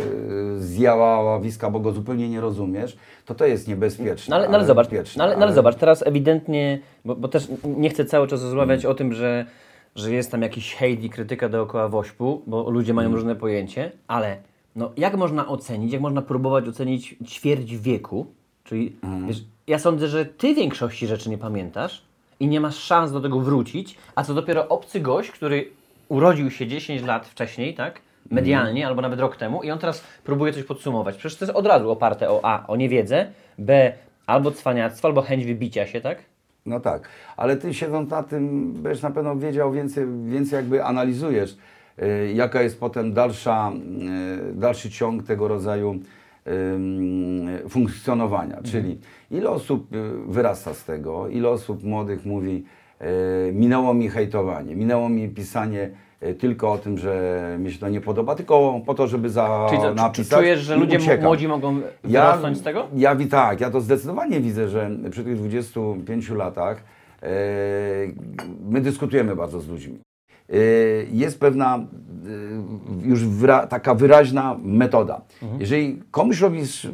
zjawiska, 0.58 1.70
bo 1.70 1.80
go 1.80 1.92
zupełnie 1.92 2.28
nie 2.28 2.40
rozumiesz, 2.40 2.96
to 3.26 3.34
to 3.34 3.46
jest 3.46 3.68
niebezpieczne. 3.68 4.30
No 4.30 4.36
ale, 4.36 4.48
no 4.48 4.54
ale 4.54 4.66
zobacz, 4.66 4.86
bezpieczne, 4.86 5.18
no 5.18 5.24
ale, 5.24 5.36
no 5.36 5.42
ale 5.42 5.54
zobacz, 5.54 5.76
teraz 5.76 6.06
ewidentnie, 6.06 6.80
bo, 7.04 7.16
bo 7.16 7.28
też 7.28 7.48
nie 7.64 7.90
chcę 7.90 8.04
cały 8.04 8.28
czas 8.28 8.42
rozmawiać 8.42 8.86
o 8.86 8.94
tym, 8.94 9.12
że, 9.12 9.46
że 9.94 10.12
jest 10.12 10.30
tam 10.30 10.42
jakiś 10.42 10.74
hejt 10.74 11.04
i 11.04 11.10
krytyka 11.10 11.48
dookoła 11.48 11.88
wośpu, 11.88 12.42
bo 12.46 12.70
ludzie 12.70 12.94
mają 12.94 13.12
różne 13.12 13.36
pojęcie, 13.36 13.92
ale 14.08 14.36
no, 14.76 14.92
jak 14.96 15.16
można 15.16 15.48
ocenić, 15.48 15.92
jak 15.92 16.02
można 16.02 16.22
próbować 16.22 16.68
ocenić 16.68 17.16
ćwierć 17.26 17.76
wieku, 17.76 18.26
czyli 18.64 18.96
wiesz, 19.26 19.44
ja 19.66 19.78
sądzę, 19.78 20.08
że 20.08 20.26
ty 20.26 20.54
większości 20.54 21.06
rzeczy 21.06 21.30
nie 21.30 21.38
pamiętasz 21.38 22.11
i 22.42 22.48
nie 22.48 22.60
masz 22.60 22.76
szans 22.76 23.12
do 23.12 23.20
tego 23.20 23.40
wrócić, 23.40 23.98
a 24.14 24.24
co 24.24 24.34
dopiero 24.34 24.68
obcy 24.68 25.00
gość, 25.00 25.30
który 25.30 25.70
urodził 26.08 26.50
się 26.50 26.66
10 26.66 27.02
lat 27.02 27.26
wcześniej, 27.26 27.74
tak? 27.74 28.00
Medialnie, 28.30 28.86
albo 28.86 29.02
nawet 29.02 29.20
rok 29.20 29.36
temu, 29.36 29.62
i 29.62 29.70
on 29.70 29.78
teraz 29.78 30.04
próbuje 30.24 30.52
coś 30.52 30.64
podsumować. 30.64 31.16
Przecież 31.16 31.38
to 31.38 31.44
jest 31.44 31.56
od 31.56 31.66
razu 31.66 31.90
oparte 31.90 32.30
o 32.30 32.40
A, 32.42 32.66
o 32.66 32.76
niewiedzę, 32.76 33.26
B, 33.58 33.92
albo 34.26 34.50
cwaniactwo, 34.50 35.08
albo 35.08 35.22
chęć 35.22 35.46
wybicia 35.46 35.86
się, 35.86 36.00
tak? 36.00 36.18
No 36.66 36.80
tak, 36.80 37.08
ale 37.36 37.56
ty 37.56 37.74
siedząc 37.74 38.10
na 38.10 38.22
tym, 38.22 38.72
będziesz 38.72 39.02
na 39.02 39.10
pewno 39.10 39.36
wiedział 39.36 39.72
więcej, 39.72 40.04
więcej 40.24 40.56
jakby 40.56 40.84
analizujesz, 40.84 41.56
y, 42.02 42.32
jaka 42.34 42.62
jest 42.62 42.80
potem 42.80 43.12
dalsza, 43.12 43.72
y, 44.50 44.54
dalszy 44.54 44.90
ciąg 44.90 45.26
tego 45.26 45.48
rodzaju 45.48 45.98
funkcjonowania, 47.68 48.58
czyli 48.62 48.98
ile 49.30 49.50
osób 49.50 49.94
y, 49.94 50.12
wyrasta 50.26 50.74
z 50.74 50.84
tego, 50.84 51.28
ile 51.28 51.48
osób 51.48 51.84
młodych 51.84 52.26
mówi, 52.26 52.64
y, 53.48 53.52
minęło 53.52 53.94
mi 53.94 54.08
hejtowanie, 54.08 54.76
minęło 54.76 55.08
mi 55.08 55.28
pisanie 55.28 55.90
y, 56.22 56.34
tylko 56.34 56.72
o 56.72 56.78
tym, 56.78 56.98
że 56.98 57.56
mi 57.60 57.72
się 57.72 57.78
to 57.78 57.88
nie 57.88 58.00
podoba, 58.00 58.34
tylko 58.34 58.80
po 58.86 58.94
to, 58.94 59.06
żeby 59.06 59.30
za 59.30 59.66
Czyli 59.70 59.80
co, 59.82 59.88
czy- 59.88 59.94
czy 59.96 60.02
napisać 60.02 60.38
czujesz, 60.38 60.60
że 60.60 60.76
ludzie 60.76 60.96
uciekam. 60.98 61.24
młodzi 61.24 61.48
mogą 61.48 61.80
wyrosnąć 62.04 62.58
z 62.58 62.62
tego? 62.62 62.86
Ja 62.96 63.16
tak, 63.30 63.60
ja 63.60 63.70
to 63.70 63.80
zdecydowanie 63.80 64.40
widzę, 64.40 64.68
że 64.68 64.90
przy 65.10 65.24
tych 65.24 65.36
25 65.36 66.30
latach 66.30 66.84
E, 67.22 67.28
my 68.70 68.80
dyskutujemy 68.80 69.36
bardzo 69.36 69.60
z 69.60 69.68
ludźmi. 69.68 69.98
E, 70.48 70.54
jest 71.12 71.40
pewna 71.40 71.76
e, 71.76 73.08
już 73.08 73.24
wyra 73.24 73.66
taka 73.66 73.94
wyraźna 73.94 74.56
metoda. 74.62 75.20
Jeżeli 75.58 76.02
komuś 76.10 76.40
robisz 76.40 76.84
e, 76.84 76.90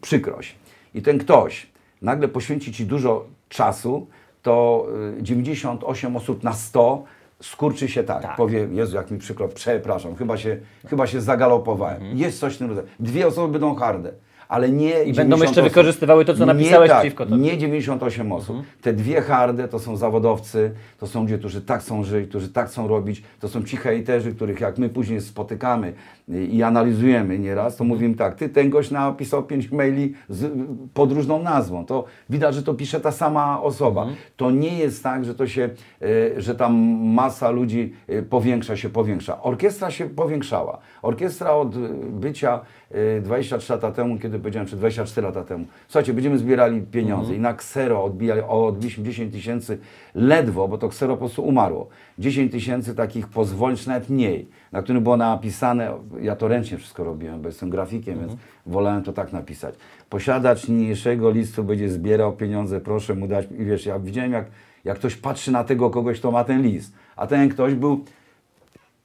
przykrość 0.00 0.54
i 0.94 1.02
ten 1.02 1.18
ktoś 1.18 1.66
nagle 2.02 2.28
poświęci 2.28 2.72
ci 2.72 2.86
dużo 2.86 3.26
czasu, 3.48 4.06
to 4.42 4.86
e, 5.18 5.22
98 5.22 6.16
osób 6.16 6.44
na 6.44 6.52
100 6.52 7.04
skurczy 7.42 7.88
się 7.88 8.04
tak, 8.04 8.36
powie, 8.36 8.68
Jezu, 8.72 8.96
jak 8.96 9.10
mi 9.10 9.18
przykro, 9.18 9.48
przepraszam, 9.48 10.16
chyba 10.16 10.36
się, 10.36 10.56
chyba 10.86 11.06
się 11.06 11.20
zagalopowałem. 11.20 12.16
Jest 12.16 12.38
coś 12.38 12.54
w 12.54 12.58
tym 12.58 12.68
rodzaju. 12.68 12.88
Dwie 13.00 13.26
osoby 13.26 13.52
będą 13.52 13.74
harde, 13.74 14.12
ale 14.50 14.68
nie 14.68 14.86
Mhm. 14.90 15.08
I 15.08 15.12
będą 15.12 15.36
90 15.36 15.42
jeszcze 15.42 15.62
wykorzystywały 15.62 16.24
to, 16.24 16.34
co 16.34 16.40
Nie 16.40 16.46
napisałeś 16.46 16.90
tak, 16.90 16.98
przeciwko 17.00 17.26
tobie. 17.26 17.42
Nie 17.42 17.58
98 17.58 18.32
osób. 18.32 18.56
Te 18.82 18.92
dwie 18.92 19.20
harde 19.20 19.68
to 19.68 19.78
są 19.78 19.96
zawodowcy, 19.96 20.70
to 20.98 21.06
są 21.06 21.22
ludzie, 21.22 21.38
którzy 21.38 21.62
tak 21.62 21.80
chcą 21.80 22.04
żyć, 22.04 22.28
którzy 22.28 22.48
tak 22.48 22.68
chcą 22.68 22.88
robić, 22.88 23.22
to 23.40 23.48
są 23.48 23.62
ci 23.64 23.76
hejterzy, 23.76 24.34
których 24.34 24.60
jak 24.60 24.78
my 24.78 24.88
później 24.88 25.20
spotykamy 25.20 25.92
i, 26.30 26.62
analizujemy 26.62 27.38
nieraz, 27.38 27.76
to 27.76 27.84
mówimy 27.84 28.14
tak, 28.14 28.34
ty 28.34 28.48
ten 28.48 28.70
gość 28.70 28.90
napisał 28.90 29.42
pięć 29.42 29.70
maili 29.70 30.14
z, 30.28 30.52
pod 30.94 31.12
różną 31.12 31.42
nazwą. 31.42 31.86
To 31.86 32.04
widać, 32.30 32.54
że 32.54 32.62
to 32.62 32.74
pisze 32.74 33.00
ta 33.00 33.12
sama 33.12 33.62
osoba. 33.62 34.06
To 34.36 34.50
nie 34.50 34.78
jest 34.78 35.02
tak, 35.02 35.24
że 35.24 35.34
to 35.34 35.46
się, 35.46 35.70
e, 36.02 36.40
że 36.40 36.54
tam 36.54 36.74
masa 37.04 37.50
ludzi 37.50 37.92
e, 38.08 38.22
powiększa 38.22 38.76
się, 38.76 38.88
powiększa. 38.88 39.42
Orkiestra 39.42 39.90
się 39.90 40.06
powiększała. 40.06 40.78
Orkiestra 41.02 41.52
od 41.52 41.76
e, 41.76 41.78
bycia 42.10 42.60
e, 42.90 43.20
23 43.20 43.72
lata 43.72 43.92
temu, 43.92 44.18
kiedy 44.18 44.38
powiedziałem, 44.38 44.68
czy 44.68 44.76
24 44.76 45.26
lata 45.26 45.44
temu, 45.44 45.64
słuchajcie, 45.88 46.14
będziemy 46.14 46.38
zbierali 46.38 46.82
pieniądze 46.82 47.34
i 47.34 47.40
na 47.40 47.54
Ksero 47.54 48.04
odbijali, 48.04 48.40
o, 48.40 48.66
odbiliśmy 48.66 49.04
10 49.04 49.32
tysięcy 49.32 49.78
ledwo, 50.14 50.68
bo 50.68 50.78
to 50.78 50.88
Ksero 50.88 51.14
po 51.14 51.18
prostu 51.18 51.42
umarło. 51.42 51.88
10 52.18 52.52
tysięcy 52.52 52.94
takich 52.94 53.28
pozwoleń, 53.28 53.76
czy 53.76 53.88
nawet 53.88 54.10
mniej, 54.10 54.48
na 54.72 54.82
którym 54.82 55.02
było 55.02 55.16
napisane, 55.16 55.92
ja 56.22 56.36
to 56.36 56.48
ręcznie 56.48 56.78
wszystko 56.78 57.04
robiłem, 57.04 57.42
bo 57.42 57.48
jestem 57.48 57.70
grafikiem, 57.70 58.18
więc 58.18 58.32
wolałem 58.66 59.02
to 59.02 59.12
tak 59.12 59.32
napisać. 59.32 59.74
Posiadacz 60.10 60.68
niniejszego 60.68 61.30
listu 61.30 61.64
będzie 61.64 61.88
zbierał 61.88 62.32
pieniądze, 62.32 62.80
proszę 62.80 63.14
mu 63.14 63.28
dać. 63.28 63.46
I 63.58 63.64
wiesz, 63.64 63.86
ja 63.86 63.98
widziałem, 63.98 64.32
jak, 64.32 64.46
jak 64.84 64.98
ktoś 64.98 65.16
patrzy 65.16 65.52
na 65.52 65.64
tego 65.64 65.90
kogoś, 65.90 66.18
kto 66.18 66.30
ma 66.30 66.44
ten 66.44 66.62
list, 66.62 66.92
a 67.16 67.26
ten 67.26 67.48
ktoś 67.48 67.74
był 67.74 68.04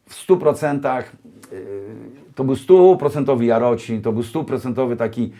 w 0.09 0.27
100% 0.27 1.03
yy, 1.51 1.59
to 2.35 2.43
był 2.43 2.55
stuprocentowy 2.55 3.45
Jarocin, 3.45 4.01
to 4.01 4.11
był 4.11 4.23
stuprocentowy 4.23 4.95
taki 4.95 5.31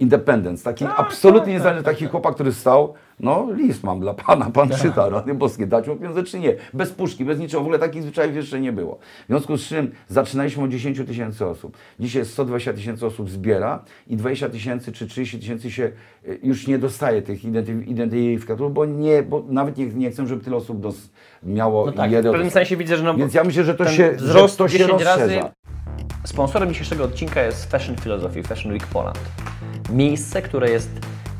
independent, 0.00 0.62
taki 0.62 0.84
absolutnie 0.96 1.52
niezależny, 1.52 1.82
taki 1.82 2.06
chłopak, 2.06 2.34
który 2.34 2.52
stał, 2.52 2.94
no 3.20 3.46
list 3.56 3.84
mam 3.84 4.00
dla 4.00 4.14
pana, 4.14 4.50
pan 4.50 4.68
czyta, 4.68 5.08
rady 5.08 5.34
boskie, 5.34 5.66
dać 5.66 5.88
mu 5.88 5.96
pieniądze 5.96 6.22
czy 6.22 6.40
nie, 6.40 6.54
bez 6.72 6.92
puszki, 6.92 7.24
bez 7.24 7.38
niczego, 7.38 7.60
w 7.60 7.62
ogóle 7.62 7.78
takich 7.78 8.02
zwyczajów 8.02 8.36
jeszcze 8.36 8.60
nie 8.60 8.72
było. 8.72 8.98
W 9.24 9.26
związku 9.26 9.56
z 9.56 9.68
czym 9.68 9.90
zaczynaliśmy 10.08 10.64
od 10.64 10.70
10 10.70 11.00
tysięcy 11.06 11.46
osób. 11.46 11.76
Dzisiaj 12.00 12.24
120 12.24 12.72
tysięcy 12.72 13.06
osób 13.06 13.30
zbiera 13.30 13.84
i 14.06 14.16
20 14.16 14.48
tysięcy 14.48 14.92
czy 14.92 15.06
30 15.06 15.38
tysięcy 15.38 15.70
się 15.70 15.82
y, 16.28 16.38
już 16.42 16.66
nie 16.66 16.78
dostaje 16.78 17.22
tych 17.22 17.44
identyf- 17.44 17.88
identyfikatorów, 17.88 18.74
bo, 18.74 18.84
nie, 18.86 19.22
bo 19.22 19.44
nawet 19.48 19.76
nie, 19.76 19.86
nie 19.86 20.10
chcę, 20.10 20.26
żeby 20.26 20.44
tyle 20.44 20.56
osób 20.56 20.80
dos- 20.80 21.10
miało 21.42 21.86
No 21.86 21.92
tak, 21.92 22.10
w 22.10 22.22
pewnym 22.22 22.50
sensie 22.50 22.76
widzę, 22.76 22.96
że 22.96 23.04
no, 23.04 23.14
Więc 23.14 23.34
ja 23.34 23.44
myślę, 23.44 23.64
że 23.64 23.74
to 23.74 23.88
się, 23.88 24.12
wzrost 24.12 24.54
że 24.54 24.58
to 24.58 24.68
się 24.68 24.78
10 24.78 25.02
razy 25.02 25.20
rozszerza. 25.20 25.52
Sponsorem 26.24 26.68
dzisiejszego 26.68 27.04
odcinka 27.04 27.42
jest 27.42 27.70
Fashion 27.70 27.96
Philosophy, 27.96 28.42
Fashion 28.42 28.72
Week 28.72 28.86
Poland. 28.86 29.18
Miejsce, 29.90 30.42
które 30.42 30.70
jest 30.70 30.90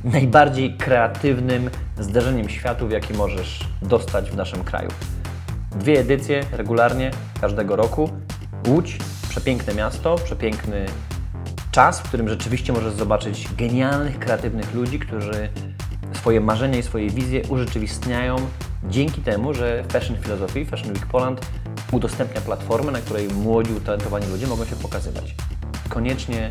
najbardziej 0.05 0.77
kreatywnym 0.77 1.71
zderzeniem 1.99 2.49
światów, 2.49 2.93
jaki 2.93 3.15
możesz 3.15 3.69
dostać 3.83 4.31
w 4.31 4.37
naszym 4.37 4.65
kraju. 4.65 4.89
Dwie 5.71 6.01
edycje 6.01 6.45
regularnie 6.53 7.11
każdego 7.41 7.77
roku. 7.77 8.11
Łódź, 8.69 8.99
przepiękne 9.29 9.75
miasto, 9.75 10.17
przepiękny 10.17 10.87
czas, 11.71 12.01
w 12.01 12.03
którym 12.03 12.29
rzeczywiście 12.29 12.73
możesz 12.73 12.95
zobaczyć 12.95 13.49
genialnych, 13.57 14.19
kreatywnych 14.19 14.75
ludzi, 14.75 14.99
którzy 14.99 15.49
swoje 16.13 16.41
marzenia 16.41 16.79
i 16.79 16.83
swoje 16.83 17.11
wizje 17.11 17.43
urzeczywistniają 17.49 18.37
dzięki 18.85 19.21
temu, 19.21 19.55
że 19.55 19.85
Fashion 19.89 20.17
Philosophy, 20.17 20.67
Fashion 20.67 20.93
Week 20.93 21.07
Poland 21.07 21.47
udostępnia 21.93 22.41
platformę, 22.41 22.93
na 22.93 22.99
której 22.99 23.29
młodzi, 23.29 23.73
utalentowani 23.73 24.27
ludzie 24.27 24.47
mogą 24.47 24.65
się 24.65 24.77
pokazywać. 24.77 25.35
Koniecznie 25.89 26.51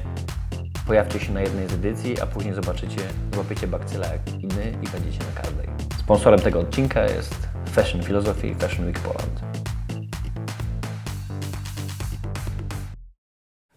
pojawcie 0.90 1.20
się 1.20 1.34
na 1.34 1.42
jednej 1.42 1.68
z 1.68 1.74
edycji, 1.74 2.22
a 2.22 2.26
później 2.26 2.54
zobaczycie, 2.54 3.02
złapiecie 3.34 3.68
bakcyla 3.68 4.08
jak 4.08 4.34
inny 4.34 4.72
i 4.84 4.88
będziecie 4.92 5.20
na 5.36 5.42
każdej. 5.42 5.68
Sponsorem 6.00 6.40
tego 6.40 6.60
odcinka 6.60 7.04
jest 7.04 7.36
Fashion 7.66 8.04
Philosophy, 8.04 8.56
Fashion 8.60 8.86
Week 8.86 9.00
Poland. 9.00 9.40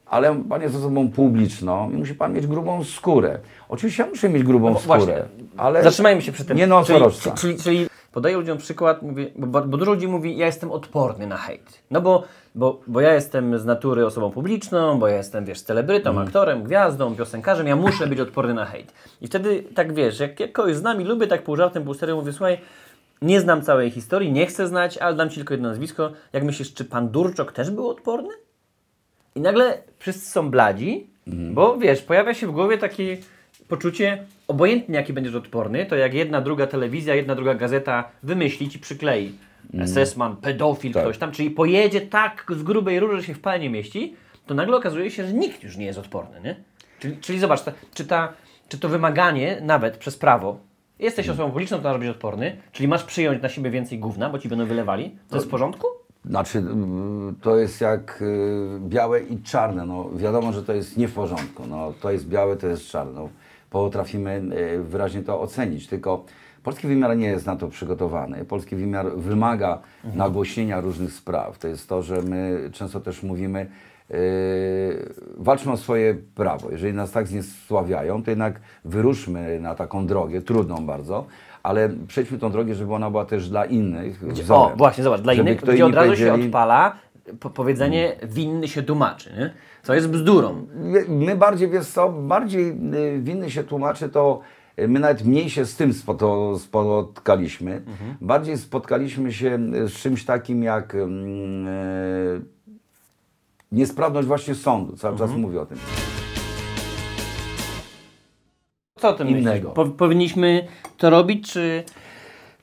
Ale 0.06 0.42
pan 0.48 0.62
jest 0.62 0.74
osobą 0.76 1.10
publiczną 1.10 1.90
i 1.90 1.94
musi 1.94 2.14
pan 2.14 2.32
mieć 2.32 2.46
grubą 2.46 2.84
skórę. 2.84 3.38
Oczywiście 3.68 4.02
ja 4.02 4.08
muszę 4.08 4.28
mieć 4.28 4.42
grubą 4.42 4.70
No 4.70 4.80
skórę, 4.80 4.98
właśnie. 4.98 5.22
ale 5.56 5.82
Zatrzymajmy 5.82 6.22
się 6.22 6.32
przy 6.32 6.44
tym. 6.44 6.56
nie 6.56 6.66
no, 6.66 6.84
czyli, 6.84 7.00
czyli, 7.34 7.56
czyli 7.56 7.86
podaję 8.12 8.36
ludziom 8.36 8.58
przykład, 8.58 9.02
mówię, 9.02 9.26
bo, 9.36 9.60
bo 9.62 9.76
dużo 9.76 9.92
ludzi 9.92 10.08
mówi, 10.08 10.36
ja 10.36 10.46
jestem 10.46 10.70
odporny 10.70 11.26
na 11.26 11.36
hejt. 11.36 11.82
No 11.90 12.00
bo, 12.00 12.24
bo, 12.54 12.80
bo 12.86 13.00
ja 13.00 13.14
jestem 13.14 13.58
z 13.58 13.64
natury 13.64 14.06
osobą 14.06 14.30
publiczną, 14.30 14.98
bo 14.98 15.08
ja 15.08 15.16
jestem, 15.16 15.44
wiesz, 15.44 15.60
celebrytą, 15.62 16.10
Mhm. 16.10 16.26
aktorem, 16.26 16.62
gwiazdą, 16.62 17.16
piosenkarzem, 17.16 17.66
ja 17.66 17.76
muszę 17.76 18.06
być 18.06 18.20
odporny 18.20 18.54
na 18.54 18.64
hejt. 18.64 18.92
I 19.20 19.26
wtedy 19.26 19.62
tak 19.74 19.92
wiesz, 19.94 20.20
jak, 20.20 20.40
jak 20.40 20.52
kogoś 20.52 20.76
z 20.76 20.82
nami 20.82 21.04
lubię, 21.04 21.26
tak 21.26 21.42
pół 21.42 21.56
żartem, 21.56 21.84
pół 21.84 21.94
serio, 21.94 22.16
mówię, 22.16 22.32
słuchaj, 22.32 22.58
nie 23.22 23.40
znam 23.40 23.62
całej 23.62 23.90
historii, 23.90 24.32
nie 24.32 24.46
chcę 24.46 24.68
znać, 24.68 24.98
ale 24.98 25.16
dam 25.16 25.30
Ci 25.30 25.36
tylko 25.36 25.54
jedno 25.54 25.68
nazwisko. 25.68 26.12
Jak 26.32 26.44
myślisz, 26.44 26.74
czy 26.74 26.84
pan 26.84 27.08
Durczok 27.08 27.52
też 27.52 27.70
był 27.70 27.88
odporny? 27.88 28.34
I 29.34 29.40
nagle 29.40 29.82
wszyscy 29.98 30.30
są 30.30 30.50
bladzi, 30.50 31.06
bo 31.26 31.76
wiesz, 31.76 32.02
pojawia 32.02 32.34
się 32.34 32.46
w 32.46 32.50
głowie 32.52 32.78
takie 32.78 33.16
poczucie, 33.68 34.24
obojętnie 34.52 34.94
jaki 34.96 35.12
będziesz 35.12 35.34
odporny, 35.34 35.86
to 35.86 35.96
jak 35.96 36.14
jedna, 36.14 36.40
druga 36.40 36.66
telewizja, 36.66 37.14
jedna, 37.14 37.34
druga 37.34 37.54
gazeta 37.54 38.08
wymyśli 38.22 38.68
ci 38.68 38.78
przykleji. 38.78 39.38
SS-man, 39.84 40.36
pedofil, 40.36 40.92
Tak. 40.92 41.02
ktoś 41.02 41.18
tam, 41.18 41.32
czyli 41.32 41.50
pojedzie 41.50 42.00
tak 42.00 42.46
z 42.56 42.62
grubej 42.62 43.00
rury, 43.00 43.16
że 43.20 43.26
się 43.26 43.34
w 43.34 43.40
palnie 43.40 43.70
mieści, 43.70 44.14
to 44.46 44.54
nagle 44.54 44.76
okazuje 44.76 45.10
się, 45.10 45.26
że 45.26 45.32
nikt 45.32 45.62
już 45.64 45.76
nie 45.76 45.86
jest 45.86 45.98
odporny, 45.98 46.40
nie? 46.40 46.56
Czyli, 46.98 47.16
czyli 47.16 47.38
zobacz, 47.38 47.62
ta, 47.62 47.72
czy, 47.94 48.04
ta, 48.04 48.32
czy 48.68 48.78
to 48.78 48.88
wymaganie 48.88 49.58
nawet 49.62 49.96
przez 49.96 50.16
prawo, 50.18 50.58
jesteś 50.98 51.28
osobą 51.28 51.50
publiczną, 51.50 51.78
to 51.78 51.88
masz 51.88 51.98
być 51.98 52.08
odporny, 52.08 52.56
czyli 52.72 52.88
masz 52.88 53.04
przyjąć 53.04 53.42
na 53.42 53.48
siebie 53.48 53.70
więcej 53.70 53.98
gówna, 53.98 54.30
bo 54.30 54.38
ci 54.38 54.48
będą 54.48 54.66
wylewali, 54.66 55.16
to 55.28 55.36
jest 55.36 55.46
w 55.46 55.50
porządku? 55.50 55.86
Znaczy, 56.24 56.62
to 57.42 57.56
jest 57.56 57.80
jak 57.80 58.22
y, 58.22 58.78
białe 58.80 59.20
i 59.20 59.42
czarne. 59.42 59.86
No, 59.86 60.10
wiadomo, 60.16 60.52
że 60.52 60.62
to 60.62 60.72
jest 60.72 60.96
nie 60.96 61.08
w 61.08 61.14
porządku. 61.14 61.66
No, 61.66 61.92
to 62.00 62.10
jest 62.10 62.28
białe, 62.28 62.56
to 62.56 62.66
jest 62.66 62.90
czarne. 62.90 63.28
Potrafimy 63.72 64.42
y, 64.78 64.82
wyraźnie 64.82 65.22
to 65.22 65.40
ocenić, 65.40 65.86
tylko 65.86 66.24
polski 66.62 66.86
wymiar 66.86 67.16
nie 67.16 67.26
jest 67.26 67.46
na 67.46 67.56
to 67.56 67.68
przygotowany. 67.68 68.44
Polski 68.44 68.76
wymiar 68.76 69.06
wymaga 69.16 69.78
nagłośnienia 70.14 70.80
różnych 70.80 71.12
spraw. 71.12 71.58
To 71.58 71.68
jest 71.68 71.88
to, 71.88 72.02
że 72.02 72.22
my 72.22 72.70
często 72.72 73.00
też 73.00 73.22
mówimy, 73.22 73.66
yy, 74.10 74.16
walczmy 75.36 75.72
o 75.72 75.76
swoje 75.76 76.14
prawo. 76.34 76.70
Jeżeli 76.70 76.94
nas 76.94 77.10
tak 77.12 77.26
zniesławiają, 77.26 78.22
to 78.22 78.30
jednak 78.30 78.60
wyruszmy 78.84 79.60
na 79.60 79.74
taką 79.74 80.06
drogę, 80.06 80.40
trudną 80.42 80.86
bardzo, 80.86 81.26
ale 81.62 81.90
przejdźmy 82.08 82.38
tą 82.38 82.50
drogę, 82.50 82.74
żeby 82.74 82.94
ona 82.94 83.10
była 83.10 83.24
też 83.24 83.48
dla 83.48 83.64
innych 83.64 84.22
O, 84.30 84.32
wzorem. 84.32 84.76
właśnie, 84.78 85.04
zobacz, 85.04 85.20
dla 85.20 85.34
Żeby 85.34 85.50
innych, 85.50 85.64
gdzie 85.64 85.86
od 85.86 85.94
razu 85.94 86.16
się 86.16 86.34
odpala 86.34 86.96
po 87.40 87.50
powiedzenie 87.50 88.16
winny 88.22 88.68
się 88.68 88.82
tłumaczy, 88.82 89.32
nie? 89.38 89.52
Co 89.82 89.94
jest 89.94 90.08
bzdurą. 90.08 90.66
My- 90.74 91.04
My 91.08 91.36
bardziej, 91.36 91.68
wiesz 91.70 91.86
co, 91.86 92.08
bardziej 92.08 92.68
y, 92.70 93.20
winny 93.22 93.50
się 93.50 93.64
tłumaczy, 93.64 94.08
to 94.08 94.40
y, 94.78 94.88
my 94.88 95.00
nawet 95.00 95.24
mniej 95.24 95.50
się 95.50 95.64
z 95.66 95.76
tym 95.76 95.92
spotkaliśmy. 96.58 97.82
Bardziej 98.20 98.58
spotkaliśmy 98.58 99.32
się 99.32 99.58
y, 99.74 99.88
z 99.88 99.92
czymś 99.92 100.24
takim 100.24 100.62
jak 100.62 100.94
y, 100.94 101.06
niesprawność 103.72 104.28
właśnie 104.28 104.54
sądu. 104.54 104.96
Cały 104.96 105.18
czas 105.18 105.30
mówię 105.30 105.60
o 105.60 105.66
tym. 105.66 105.78
Co 108.96 109.08
o 109.08 109.12
tym 109.12 109.28
Innego. 109.28 109.70
Po, 109.70 109.86
powinniśmy 109.86 110.66
to 110.96 111.10
robić, 111.10 111.52
czy 111.52 111.84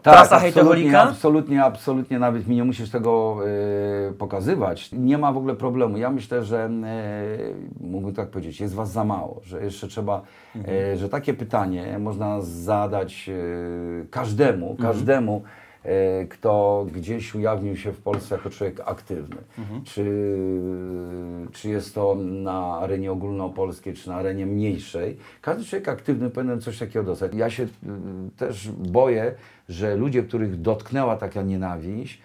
Tak, 0.01 0.13
trasa 0.13 0.35
absolutnie, 0.35 0.51
hejtoholika? 0.61 1.01
absolutnie, 1.01 1.63
absolutnie, 1.63 2.19
nawet 2.19 2.47
mi 2.47 2.55
nie 2.55 2.63
musisz 2.63 2.89
tego 2.89 3.37
y, 4.09 4.13
pokazywać. 4.13 4.91
Nie 4.91 5.17
ma 5.17 5.31
w 5.33 5.37
ogóle 5.37 5.55
problemu. 5.55 5.97
Ja 5.97 6.09
myślę, 6.09 6.43
że 6.43 6.69
y, 7.81 7.83
mógłbym 7.87 8.15
tak 8.15 8.29
powiedzieć, 8.29 8.59
jest 8.61 8.73
was 8.73 8.91
za 8.91 9.03
mało, 9.03 9.41
że 9.43 9.63
jeszcze 9.63 9.87
trzeba, 9.87 10.21
Mhm. 10.55 10.75
y, 10.93 10.97
że 10.97 11.09
takie 11.09 11.33
pytanie 11.33 11.99
można 11.99 12.41
zadać 12.41 13.29
y, 13.29 14.07
każdemu, 14.11 14.71
Mhm. 14.71 14.89
każdemu 14.93 15.41
e, 15.45 15.68
kto 16.29 16.85
gdzieś 16.93 17.35
ujawnił 17.35 17.77
się 17.77 17.91
w 17.91 18.01
Polsce 18.01 18.35
jako 18.35 18.49
człowiek 18.49 18.81
aktywny. 18.85 19.35
Czy, 19.85 20.37
czy 21.51 21.69
jest 21.69 21.95
to 21.95 22.15
na 22.15 22.77
arenie 22.81 23.11
ogólnopolskiej, 23.11 23.93
czy 23.93 24.09
na 24.09 24.15
arenie 24.15 24.45
mniejszej. 24.45 25.17
Każdy 25.41 25.65
człowiek 25.65 25.87
aktywny 25.87 26.29
powinien 26.29 26.61
coś 26.61 26.79
takiego 26.79 27.03
dostać. 27.03 27.31
Ja 27.35 27.49
się 27.49 27.63
y, 27.63 27.67
też 28.37 28.71
boję, 28.71 29.35
że 29.69 29.95
ludzie, 29.95 30.23
których 30.23 30.61
dotknęła 30.61 31.17
taka 31.17 31.41
nienawiść, 31.41 32.21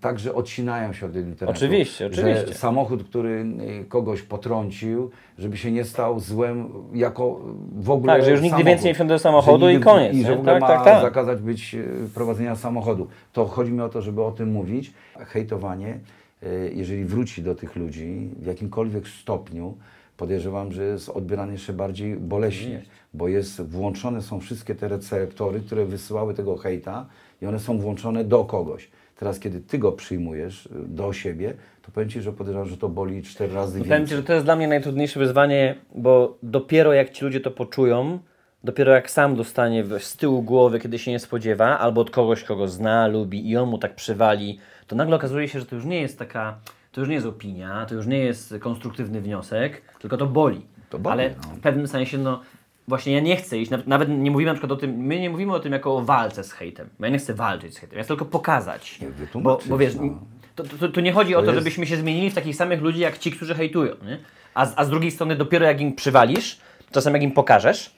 także 0.00 0.34
odcinają 0.34 0.92
się 0.92 1.06
od 1.06 1.16
internetu. 1.16 1.50
Oczywiście, 1.58 2.06
oczywiście. 2.06 2.46
Że 2.46 2.54
samochód, 2.54 3.04
który 3.04 3.44
y, 3.80 3.84
kogoś 3.88 4.22
potrącił, 4.22 5.10
żeby 5.38 5.56
się 5.56 5.72
nie 5.72 5.84
stał 5.84 6.20
złem 6.20 6.68
jako 6.94 7.40
w 7.72 7.90
ogóle 7.90 8.12
Tak, 8.12 8.24
że 8.24 8.30
już 8.30 8.40
nigdy 8.40 8.50
samochód. 8.50 8.66
więcej 8.68 8.88
nie 8.90 8.94
wsiądę 8.94 9.14
do 9.14 9.18
samochodu 9.18 9.64
Że 9.64 9.72
i 9.72 9.74
nigdy- 9.74 9.84
koniec, 9.90 10.14
I 10.14 10.22
że 10.24 10.36
w 10.36 10.38
ogóle 10.38 10.52
Tak, 10.52 10.60
ma 10.60 10.66
tak, 10.68 10.84
tak. 10.84 11.02
zakazać 11.02 11.40
być 11.42 11.74
y, 11.74 11.84
prowadzenia 12.14 12.56
samochodu. 12.56 13.06
To 13.32 13.44
chodzi 13.46 13.72
mi 13.72 13.80
o 13.80 13.88
to, 13.88 14.02
żeby 14.02 14.22
o 14.22 14.30
tym 14.32 14.52
mówić. 14.52 14.92
Hejtowanie, 15.18 15.98
y, 16.42 16.72
jeżeli 16.74 17.04
wróci 17.04 17.42
do 17.42 17.54
tych 17.54 17.76
ludzi 17.76 18.30
w 18.42 18.46
jakimkolwiek 18.46 19.08
stopniu, 19.08 19.74
podejrzewam, 20.16 20.72
że 20.72 20.84
jest 20.84 21.08
odbierane 21.08 21.52
jeszcze 21.52 21.72
bardziej 21.72 22.16
boleśnie, 22.16 22.82
bo 23.14 23.28
jest, 23.28 23.62
włączone 23.62 24.22
są 24.22 24.40
wszystkie 24.40 24.74
te 24.74 24.88
receptory, 24.88 25.60
które 25.60 25.84
wysyłały 25.84 26.34
tego 26.34 26.56
hejta 26.56 27.06
i 27.42 27.46
one 27.46 27.58
są 27.58 27.78
włączone 27.78 28.24
do 28.24 28.44
kogoś. 28.44 28.88
Teraz, 29.20 29.40
kiedy 29.40 29.60
ty 29.60 29.78
go 29.78 29.92
przyjmujesz 29.92 30.66
y, 30.66 30.70
do 30.72 31.12
siebie, 31.12 31.54
to 31.82 31.90
powiem 31.92 32.08
ci, 32.08 32.20
że 32.22 32.32
podejrzewam, 32.32 32.68
że 32.68 32.76
to 32.76 32.88
boli 32.88 33.22
cztery 33.22 33.54
razy 33.54 33.72
Powiem 33.78 33.84
Ci, 33.84 33.90
więcej. 33.90 34.16
że 34.16 34.22
to 34.22 34.32
jest 34.32 34.44
dla 34.46 34.56
mnie 34.56 34.68
najtrudniejsze 34.68 35.20
wyzwanie, 35.20 35.74
bo 35.94 36.38
dopiero 36.42 36.92
jak 36.92 37.10
ci 37.10 37.24
ludzie 37.24 37.40
to 37.40 37.50
poczują, 37.50 38.18
dopiero 38.64 38.92
jak 38.92 39.10
sam 39.10 39.36
dostanie 39.36 39.84
z 39.98 40.16
tyłu 40.16 40.42
głowy, 40.42 40.78
kiedy 40.78 40.98
się 40.98 41.10
nie 41.10 41.18
spodziewa, 41.18 41.78
albo 41.78 42.00
od 42.00 42.10
kogoś, 42.10 42.44
kogo 42.44 42.68
zna, 42.68 43.06
lubi 43.06 43.50
i 43.50 43.56
on 43.56 43.68
mu 43.68 43.78
tak 43.78 43.94
przywali, 43.94 44.58
to 44.86 44.96
nagle 44.96 45.16
okazuje 45.16 45.48
się, 45.48 45.60
że 45.60 45.66
to 45.66 45.76
już 45.76 45.84
nie 45.84 46.00
jest 46.00 46.18
taka, 46.18 46.58
to 46.92 47.00
już 47.00 47.08
nie 47.08 47.14
jest 47.14 47.26
opinia, 47.26 47.86
to 47.86 47.94
już 47.94 48.06
nie 48.06 48.18
jest 48.18 48.54
konstruktywny 48.60 49.20
wniosek, 49.20 49.82
tylko 49.98 50.16
to 50.16 50.26
boli. 50.26 50.66
To 50.90 50.98
boli, 50.98 51.12
Ale 51.12 51.30
no. 51.30 51.54
w 51.56 51.60
pewnym 51.60 51.88
sensie, 51.88 52.18
no 52.18 52.40
właśnie 52.88 53.12
ja 53.12 53.20
nie 53.20 53.36
chcę 53.36 53.58
iść, 53.58 53.70
nawet- 53.86 54.08
nie 54.08 54.30
mówimy 54.30 54.50
na 54.50 54.54
przykład 54.54 54.72
o 54.72 54.76
tym, 54.76 54.90
my 54.96 55.20
nie 55.20 55.30
mówimy 55.30 55.52
o 55.54 55.60
tym 55.60 55.72
jako 55.72 55.96
o 55.96 56.04
walce 56.04 56.44
z 56.44 56.52
hejtem, 56.52 56.88
ja 57.00 57.08
nie 57.08 57.18
chcę 57.18 57.34
walczyć 57.34 57.74
z 57.74 57.78
hejtem, 57.78 57.98
ja 57.98 58.04
chcę 58.04 58.08
tylko 58.08 58.24
pokazać. 58.24 59.00
Nie, 59.00 59.08
Bo, 59.42 59.58
bo 59.66 59.78
wiesz, 59.78 59.94
no. 59.94 60.18
to, 60.54 60.64
to, 60.64 60.88
to 60.88 61.00
nie 61.00 61.12
chodzi 61.12 61.34
o 61.34 61.38
to, 61.40 61.44
jest- 61.46 61.58
żebyśmy 61.58 61.86
się 61.86 61.96
zmienili 61.96 62.30
w 62.30 62.34
takich 62.34 62.56
samych 62.56 62.82
ludzi 62.82 63.00
jak 63.00 63.18
ci, 63.18 63.30
którzy 63.32 63.54
hejtują, 63.54 63.94
nie? 64.06 64.18
A, 64.54 64.66
z- 64.66 64.72
a 64.76 64.84
z 64.84 64.90
drugiej 64.90 65.10
strony 65.10 65.36
dopiero 65.36 65.66
jak 65.66 65.80
im 65.80 65.92
przywalisz, 65.94 66.60
czasem 66.92 67.14
jak 67.14 67.22
im 67.22 67.32
pokażesz, 67.32 67.94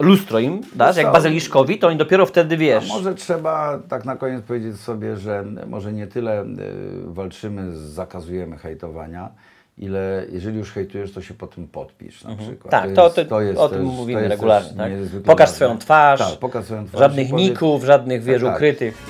lustro 0.00 0.38
im 0.38 0.60
dasz, 0.74 0.96
jak 0.96 1.12
bazyliszkowi, 1.12 1.78
to 1.78 1.88
oni 1.88 1.96
dopiero 1.96 2.26
wtedy 2.26 2.54
A 2.54 2.58
wiesz. 2.58 2.88
może 2.88 3.14
trzeba 3.14 3.78
tak 3.88 4.04
na 4.04 4.16
koniec 4.16 4.42
powiedzieć 4.42 4.76
sobie, 4.80 5.16
że 5.16 5.44
może 5.66 5.92
nie 5.92 6.06
tyle 6.06 6.42
y, 6.42 6.46
walczymy, 7.06 7.76
zakazujemy 7.76 8.58
hejtowania, 8.58 9.28
ile 9.78 10.26
jeżeli 10.32 10.58
już 10.58 10.72
hejtujesz, 10.72 11.12
to 11.12 11.22
się 11.22 11.34
po 11.34 11.46
tym 11.46 11.68
podpisz 11.68 12.24
na 12.24 12.36
przykład. 12.36 12.70
Tak, 12.70 12.92
to, 12.92 13.04
jest- 13.16 13.28
to, 13.30 13.40
jest 13.40 13.58
o 13.58 13.68
tym 13.68 13.78
też- 13.86 13.96
mówimy 13.96 14.22
to 14.22 14.28
regularnie. 14.28 14.70
Tak? 14.76 14.92
Pokaż 15.24 15.50
swoją 15.50 15.78
twarz, 15.78 16.20
Tak, 16.20 16.38
pokaż 16.38 16.64
swoją 16.64 16.86
twarz. 16.86 16.98
żadnych 17.00 17.32
ników, 17.32 17.84
żadnych 17.84 18.22
wiesz, 18.22 18.42
tak. 18.42 18.54
ukrytych. 18.56 19.02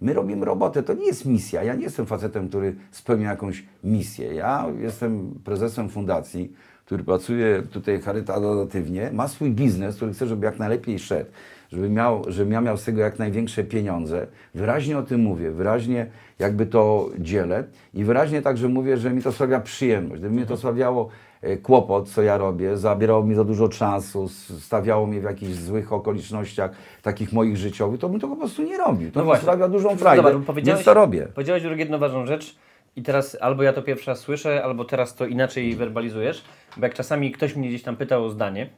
My 0.00 0.12
robimy 0.12 0.46
robotę, 0.46 0.82
to 0.82 0.94
nie 0.94 1.06
jest 1.06 1.24
misja. 1.24 1.62
Ja 1.62 1.74
nie 1.74 1.82
jestem 1.84 2.06
facetem, 2.06 2.48
który 2.48 2.74
spełnia 2.90 3.30
jakąś 3.30 3.64
misję. 3.84 4.34
Ja 4.34 4.66
jestem 4.80 5.40
prezesem 5.44 5.88
fundacji, 5.88 6.52
który 6.84 7.04
pracuje 7.04 7.62
tutaj 7.62 8.00
charytatywnie, 8.00 9.10
ma 9.12 9.28
swój 9.28 9.50
biznes, 9.50 9.96
który 9.96 10.12
chce, 10.12 10.26
żeby 10.26 10.46
jak 10.46 10.58
najlepiej 10.58 10.98
szedł, 10.98 11.30
żeby 11.72 11.90
miał, 11.90 12.22
żebym 12.26 12.52
ja 12.52 12.60
miał 12.60 12.76
z 12.76 12.84
tego 12.84 13.00
jak 13.00 13.18
największe 13.18 13.64
pieniądze. 13.64 14.26
Wyraźnie 14.54 14.98
o 14.98 15.02
tym 15.02 15.20
mówię, 15.20 15.50
wyraźnie 15.50 16.06
jakby 16.38 16.66
to 16.66 17.10
dzielę 17.18 17.64
i 17.94 18.04
wyraźnie 18.04 18.42
także 18.42 18.68
mówię, 18.68 18.96
że 18.96 19.10
mi 19.10 19.22
to 19.22 19.32
sprawia 19.32 19.60
przyjemność. 19.60 20.20
Gdyby 20.20 20.34
mnie 20.34 20.46
to 20.46 20.56
sprawiało 20.56 21.08
e, 21.42 21.56
kłopot, 21.56 22.08
co 22.08 22.22
ja 22.22 22.38
robię, 22.38 22.76
zabierało 22.76 23.22
mi 23.24 23.34
za 23.34 23.44
dużo 23.44 23.68
czasu, 23.68 24.28
stawiało 24.60 25.06
mnie 25.06 25.20
w 25.20 25.24
jakichś 25.24 25.52
złych 25.52 25.92
okolicznościach, 25.92 26.70
takich 27.02 27.32
moich 27.32 27.56
życiowych, 27.56 28.00
to 28.00 28.08
bym 28.08 28.20
to 28.20 28.28
po 28.28 28.36
prostu 28.36 28.62
nie 28.62 28.78
robił. 28.78 29.10
To 29.10 29.18
No 29.18 29.24
mi 29.24 29.26
właśnie. 29.26 29.42
sprawia 29.42 29.68
dużą 29.68 29.96
frajdę, 29.96 30.42
powiedziałeś, 30.46 30.78
więc 30.78 30.84
to 30.84 30.94
robię. 30.94 31.28
Powiedziałeś 31.34 31.62
Jurek 31.62 31.78
jedną 31.78 31.98
ważną 31.98 32.26
rzecz 32.26 32.56
i 32.96 33.02
teraz 33.02 33.36
albo 33.40 33.62
ja 33.62 33.72
to 33.72 33.82
pierwszy 33.82 34.10
raz 34.10 34.18
słyszę, 34.20 34.64
albo 34.64 34.84
teraz 34.84 35.14
to 35.14 35.26
inaczej 35.26 35.76
werbalizujesz, 35.76 36.44
bo 36.76 36.86
jak 36.86 36.94
czasami 36.94 37.32
ktoś 37.32 37.56
mnie 37.56 37.68
gdzieś 37.68 37.82
tam 37.82 37.96
pytał 37.96 38.24
o 38.24 38.30
zdanie, 38.30 38.70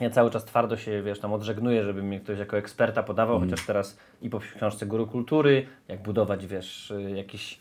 ja 0.00 0.10
cały 0.10 0.30
czas 0.30 0.44
twardo 0.44 0.76
się, 0.76 1.02
wiesz, 1.02 1.20
tam 1.20 1.32
odżegnuję, 1.32 1.84
żeby 1.84 2.02
mnie 2.02 2.20
ktoś 2.20 2.38
jako 2.38 2.56
eksperta 2.58 3.02
podawał, 3.02 3.36
Mm. 3.36 3.50
chociaż 3.50 3.66
teraz 3.66 3.98
i 4.22 4.30
po 4.30 4.38
książce 4.56 4.86
Guru 4.86 5.06
Kultury, 5.06 5.66
jak 5.88 6.02
budować, 6.02 6.46
wiesz, 6.46 6.90
y, 6.90 7.10
jakieś 7.10 7.58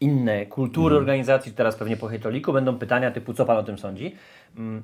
inne 0.00 0.46
kultury 0.46 0.92
Mm. 0.94 1.02
organizacji, 1.02 1.52
teraz 1.52 1.76
pewnie 1.76 1.96
po 1.96 2.06
hejtoliku 2.08 2.52
będą 2.52 2.78
pytania 2.78 3.10
typu, 3.10 3.34
co 3.34 3.44
Pan 3.44 3.56
o 3.56 3.62
tym 3.62 3.78
sądzi? 3.78 4.14
Mm, 4.56 4.82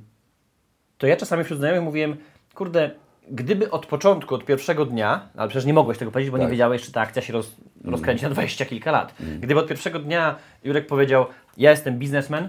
to 0.99 1.07
ja 1.07 1.17
czasami 1.17 1.45
wśród 1.45 1.59
znajomych 1.59 1.85
mówiłem, 1.85 2.17
kurde, 2.55 2.91
gdyby 3.31 3.71
od 3.71 3.87
początku, 3.87 4.35
od 4.35 4.45
pierwszego 4.45 4.87
dnia, 4.87 5.29
ale 5.37 5.49
przecież 5.49 5.67
nie 5.67 5.75
mogłeś 5.75 5.99
tego 5.99 6.11
powiedzieć, 6.11 6.31
bo 6.31 6.39
nie 6.39 6.45
Tak. 6.45 6.51
wiedziałeś, 6.51 6.83
czy 6.83 6.93
ta 6.93 7.01
akcja 7.01 7.23
się 7.23 7.33
roz, 7.33 7.57
rozkręci 7.85 8.25
na 8.25 8.31
dwadzieścia 8.31 8.65
kilka 8.65 8.91
lat. 8.93 9.15
Gdyby 9.41 9.61
od 9.61 9.67
pierwszego 9.69 9.99
dnia 9.99 10.37
Jurek 10.65 10.87
powiedział, 10.87 11.27
ja 11.57 11.71
jestem 11.71 11.99
biznesmen, 11.99 12.49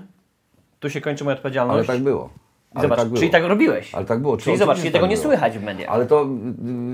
tu 0.80 0.90
się 0.90 1.02
kończy 1.02 1.24
moja 1.24 1.36
odpowiedzialność. 1.36 1.90
Ale 1.90 1.98
tak 1.98 2.04
było. 2.04 2.30
I 2.78 2.82
zobacz, 2.82 3.00
tak 3.00 3.14
czyli 3.14 3.30
tak 3.30 3.44
robiłeś. 3.44 3.96
Ale 3.96 4.06
tak 4.06 4.20
było. 4.20 4.38
Czyli 4.38 4.54
Czy- 4.54 4.60
zobacz, 4.60 4.78
czyli 4.80 4.92
tego 4.92 5.04
tak 5.04 5.10
nie 5.10 5.16
było. 5.18 5.28
słychać 5.28 5.58
w 5.58 5.64
mediach. 5.64 5.90
Ale 5.90 6.06
to, 6.06 6.24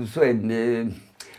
y, 0.02 0.06
słuchaj, 0.06 0.30
y, 0.30 0.86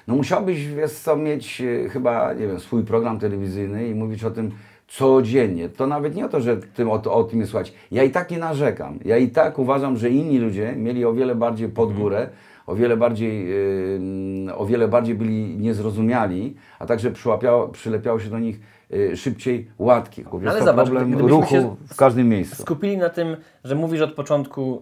no 0.07 0.15
musiałbyś, 0.15 0.67
wiesz 0.67 0.91
co, 0.91 1.15
mieć 1.15 1.61
y, 1.61 1.89
chyba, 1.89 2.33
nie 2.33 2.47
wiem, 2.47 2.59
swój 2.59 2.83
program 2.83 3.19
telewizyjny 3.19 3.87
i 3.87 3.95
mówić 3.95 4.23
o 4.23 4.31
tym 4.31 4.51
codziennie. 4.87 5.69
To 5.69 5.87
nawet 5.87 6.15
nie 6.15 6.25
o 6.25 6.29
to, 6.29 6.41
że 6.41 6.57
tym, 6.57 6.89
o, 6.91 6.93
o 7.13 7.23
tym 7.23 7.39
jest 7.39 7.51
słuchać. 7.51 7.73
Ja 7.91 8.03
i 8.03 8.09
tak 8.11 8.31
nie 8.31 8.37
narzekam. 8.37 8.99
Ja 9.05 9.17
i 9.17 9.27
tak 9.29 9.59
uważam, 9.59 9.97
że 9.97 10.09
inni 10.09 10.39
ludzie 10.39 10.73
mieli 10.77 11.05
o 11.05 11.13
wiele 11.13 11.35
bardziej 11.35 11.69
pod 11.69 11.85
Mhm. 11.89 12.01
górę, 12.01 12.29
o 12.67 12.75
wiele 12.75 12.97
bardziej, 12.97 13.51
y, 14.47 14.55
o 14.55 14.65
wiele 14.65 14.87
bardziej 14.87 15.15
byli 15.15 15.57
niezrozumiali, 15.57 16.55
a 16.79 16.85
także 16.85 17.11
przylepiało 17.71 18.19
się 18.19 18.29
do 18.29 18.39
nich 18.39 18.59
y, 18.93 19.17
szybciej 19.17 19.67
łatki. 19.79 20.21
Jest 20.21 20.47
ale 20.47 20.59
to 20.59 20.65
zobacz, 20.65 20.85
problem 20.85 21.13
ruchu 21.27 21.77
w 21.89 21.95
każdym 21.95 22.29
miejscu. 22.29 22.61
skupili 22.61 22.97
na 22.97 23.09
tym, 23.09 23.37
że 23.63 23.75
mówisz 23.75 24.01
od 24.01 24.13
początku 24.13 24.81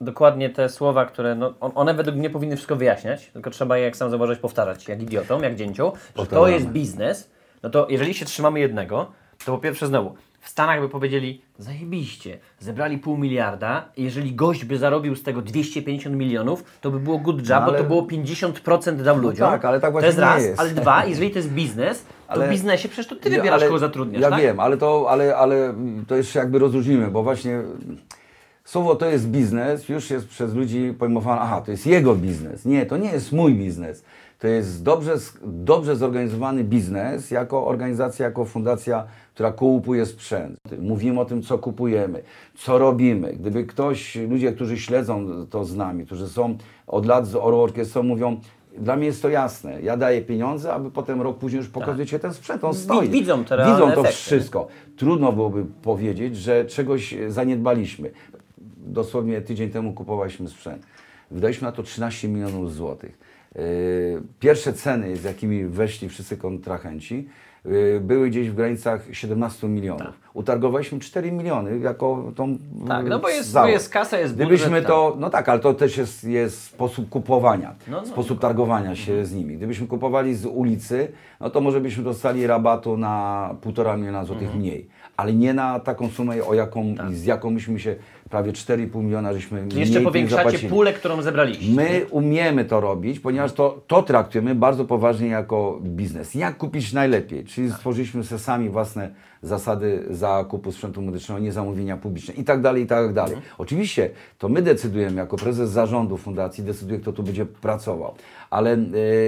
dokładnie 0.00 0.50
te 0.50 0.68
słowa, 0.68 1.06
które 1.06 1.34
no, 1.34 1.54
on- 1.60 1.72
one 1.74 1.94
według 1.94 2.16
mnie 2.16 2.30
powinny 2.30 2.56
wszystko 2.56 2.76
wyjaśniać, 2.76 3.26
tylko 3.26 3.50
trzeba 3.50 3.78
je, 3.78 3.84
jak 3.84 3.96
sam 3.96 4.10
zauważyłeś, 4.10 4.38
powtarzać, 4.38 4.88
jak 4.88 5.02
idiotą, 5.02 5.42
jak 5.42 5.54
dzięcią, 5.54 5.92
że 6.16 6.26
to 6.26 6.48
jest 6.48 6.66
biznes, 6.66 7.30
no 7.62 7.70
to 7.70 7.86
jeżeli 7.90 8.14
się 8.14 8.24
trzymamy 8.24 8.60
jednego, 8.60 9.06
to 9.44 9.52
po 9.52 9.58
pierwsze 9.58 9.86
znowu, 9.86 10.14
w 10.46 10.48
Stanach 10.48 10.80
by 10.80 10.88
powiedzieli, 10.88 11.42
zajebiście, 11.58 12.38
zebrali 12.60 12.98
pół 12.98 13.16
miliarda, 13.18 13.88
jeżeli 13.96 14.34
gość 14.34 14.64
by 14.64 14.78
zarobił 14.78 15.16
z 15.16 15.22
tego 15.22 15.42
250 15.42 16.16
milionów, 16.16 16.64
to 16.80 16.90
by 16.90 17.00
było 17.00 17.18
good 17.18 17.36
job, 17.38 17.48
No 17.48 17.60
bo 17.60 17.66
ale- 17.66 17.78
to 17.78 17.84
było 17.84 18.02
50% 18.02 19.02
dał 19.02 19.18
ludziom. 19.18 19.50
tak, 19.50 19.64
ale 19.64 19.80
tak 19.80 19.88
To 19.88 19.92
właśnie 19.92 20.06
jest 20.06 20.18
nie 20.18 20.24
raz, 20.24 20.42
jest. 20.44 20.60
ale 20.60 20.70
dwa, 20.70 21.04
jeżeli 21.04 21.30
to 21.30 21.38
jest 21.38 21.50
biznes, 21.50 22.02
to 22.02 22.32
Ale- 22.32 22.46
w 22.46 22.50
biznesie 22.50 22.88
przecież 22.88 23.06
to 23.06 23.16
ty 23.16 23.30
wybierasz, 23.30 23.52
ale 23.60 23.66
kogo 23.66 23.78
zatrudniasz, 23.78 24.22
Ja 24.22 24.30
tak? 24.30 24.40
wiem, 24.40 24.60
ale 24.60 24.76
to, 24.76 25.06
ale, 25.10 25.36
ale 25.36 25.74
to 26.08 26.16
jeszcze 26.16 26.38
jakby 26.38 26.58
rozróżnimy, 26.58 27.10
bo 27.10 27.22
właśnie 27.22 27.62
słowo 28.64 28.94
to 28.96 29.06
jest 29.06 29.28
biznes, 29.28 29.88
już 29.88 30.10
jest 30.10 30.28
przez 30.28 30.54
ludzi 30.54 30.94
pojmowane, 30.98 31.40
aha, 31.40 31.60
to 31.60 31.70
jest 31.70 31.86
jego 31.86 32.14
biznes. 32.14 32.64
Nie, 32.64 32.86
to 32.86 32.96
nie 32.96 33.10
jest 33.12 33.32
mój 33.32 33.54
biznes. 33.54 34.04
To 34.38 34.46
jest 34.48 34.82
dobrze, 34.82 35.16
dobrze 35.44 35.96
zorganizowany 35.96 36.64
biznes 36.64 37.30
jako 37.30 37.66
organizacja, 37.66 38.26
jako 38.26 38.44
fundacja, 38.44 39.04
która 39.36 39.52
kupuje 39.52 40.06
sprzęt. 40.06 40.58
Mówimy 40.80 41.20
o 41.20 41.24
tym, 41.24 41.42
co 41.42 41.58
kupujemy, 41.58 42.22
co 42.54 42.78
robimy. 42.78 43.32
Gdyby 43.32 43.64
ktoś, 43.64 44.16
ludzie, 44.16 44.52
którzy 44.52 44.78
śledzą 44.78 45.46
to 45.50 45.64
z 45.64 45.76
nami, 45.76 46.06
którzy 46.06 46.28
są 46.28 46.56
od 46.86 47.06
lat 47.06 47.26
z 47.26 47.34
Oro 47.34 47.62
Orkiestrą, 47.62 48.02
mówią, 48.02 48.40
dla 48.78 48.96
mnie 48.96 49.06
jest 49.06 49.22
to 49.22 49.28
jasne. 49.28 49.82
Ja 49.82 49.96
daję 49.96 50.22
pieniądze, 50.22 50.72
aby 50.72 50.90
potem 50.90 51.22
rok 51.22 51.38
później 51.38 51.58
już 51.58 51.68
pokazujecie 51.68 52.18
ten 52.18 52.34
sprzęt. 52.34 52.64
On 52.64 52.74
stoi. 52.74 53.08
widzą 53.08 53.44
te 53.44 53.56
Widzą 53.56 53.78
to 53.78 54.00
efekty. 54.00 54.12
wszystko. 54.12 54.68
Trudno 54.96 55.32
byłoby 55.32 55.64
powiedzieć, 55.82 56.36
że 56.36 56.64
czegoś 56.64 57.14
zaniedbaliśmy. 57.28 58.10
Dosłownie 58.86 59.40
tydzień 59.40 59.70
temu 59.70 59.92
kupowaliśmy 59.92 60.48
sprzęt. 60.48 60.86
Wydaliśmy 61.30 61.66
na 61.66 61.72
to 61.72 61.82
13 61.82 62.28
milionów 62.28 62.74
złotych. 62.74 63.18
Yy, 63.54 63.62
Pierwsze 64.40 64.72
ceny, 64.72 65.16
z 65.16 65.24
jakimi 65.24 65.64
weszli 65.64 66.08
wszyscy 66.08 66.36
kontrahenci, 66.36 67.28
były 68.00 68.28
gdzieś 68.30 68.50
w 68.50 68.54
granicach 68.54 69.02
17 69.12 69.68
milionów. 69.68 70.06
utargowaliśmy 70.34 70.98
4 70.98 71.32
miliony 71.32 71.78
jako 71.78 72.32
tą 72.36 72.58
Tak, 72.88 73.08
no 73.08 73.18
bo 73.18 73.28
jest, 73.28 73.52
bo 73.54 73.66
jest 73.66 73.90
kasa, 73.90 74.18
jest 74.18 74.32
budżet. 74.34 74.46
Gdybyśmy 74.48 74.78
tak. 74.80 74.88
to, 74.90 75.16
no 75.18 75.30
tak, 75.30 75.48
ale 75.48 75.60
to 75.60 75.74
też 75.74 75.96
jest, 75.96 76.24
jest 76.24 76.62
sposób 76.62 77.08
kupowania, 77.08 77.74
No, 77.88 78.00
no. 78.00 78.06
sposób 78.06 78.40
targowania 78.40 78.96
się 78.96 79.24
z 79.24 79.34
nimi. 79.34 79.56
Gdybyśmy 79.56 79.86
kupowali 79.86 80.34
z 80.34 80.46
ulicy, 80.46 81.08
no 81.40 81.50
to 81.50 81.60
może 81.60 81.80
byśmy 81.80 82.04
dostali 82.04 82.46
rabatu 82.46 82.96
na 82.96 83.54
półtora 83.60 83.96
miliona 83.96 84.24
złotych 84.24 84.42
Mhm. 84.44 84.60
mniej. 84.60 84.88
Ale 85.16 85.32
nie 85.32 85.54
na 85.54 85.80
taką 85.80 86.08
sumę, 86.08 86.44
o 86.44 86.54
jaką, 86.54 86.94
z 87.12 87.24
jaką 87.24 87.50
myśmy 87.50 87.80
się 87.80 87.96
prawie 88.30 88.52
4,5 88.52 89.02
miliona 89.02 89.32
żeśmy 89.32 89.68
Czyli 89.68 89.80
jeszcze 89.80 90.00
powiększacie 90.00 90.68
pulę, 90.68 90.92
którą 90.92 91.22
zebraliście. 91.22 91.74
My 91.74 92.06
umiemy 92.10 92.64
to 92.64 92.80
robić, 92.80 93.20
ponieważ 93.20 93.52
to, 93.52 93.82
to 93.86 94.02
traktujemy 94.02 94.54
bardzo 94.54 94.84
poważnie 94.84 95.28
jako 95.28 95.80
biznes. 95.82 96.34
Jak 96.34 96.56
kupić 96.56 96.92
najlepiej? 96.92 97.44
Czyli 97.44 97.72
stworzyliśmy 97.72 98.24
sobie 98.24 98.38
sami 98.38 98.70
własne 98.70 99.10
zasady 99.42 100.04
zakupu 100.10 100.72
sprzętu 100.72 101.02
medycznego, 101.02 101.40
niezamówienia 101.40 101.96
publiczne 101.96 102.34
i 102.34 102.44
tak 102.44 102.60
dalej, 102.60 102.82
i 102.82 102.86
tak 102.86 103.12
dalej. 103.12 103.36
Oczywiście 103.58 104.10
to 104.38 104.48
my 104.48 104.62
decydujemy, 104.62 105.16
jako 105.16 105.36
prezes 105.36 105.70
zarządu 105.70 106.16
fundacji, 106.16 106.64
decyduje, 106.64 107.00
kto 107.00 107.12
tu 107.12 107.22
będzie 107.22 107.46
pracował. 107.46 108.14
Ale 108.50 108.72
e, 108.72 108.78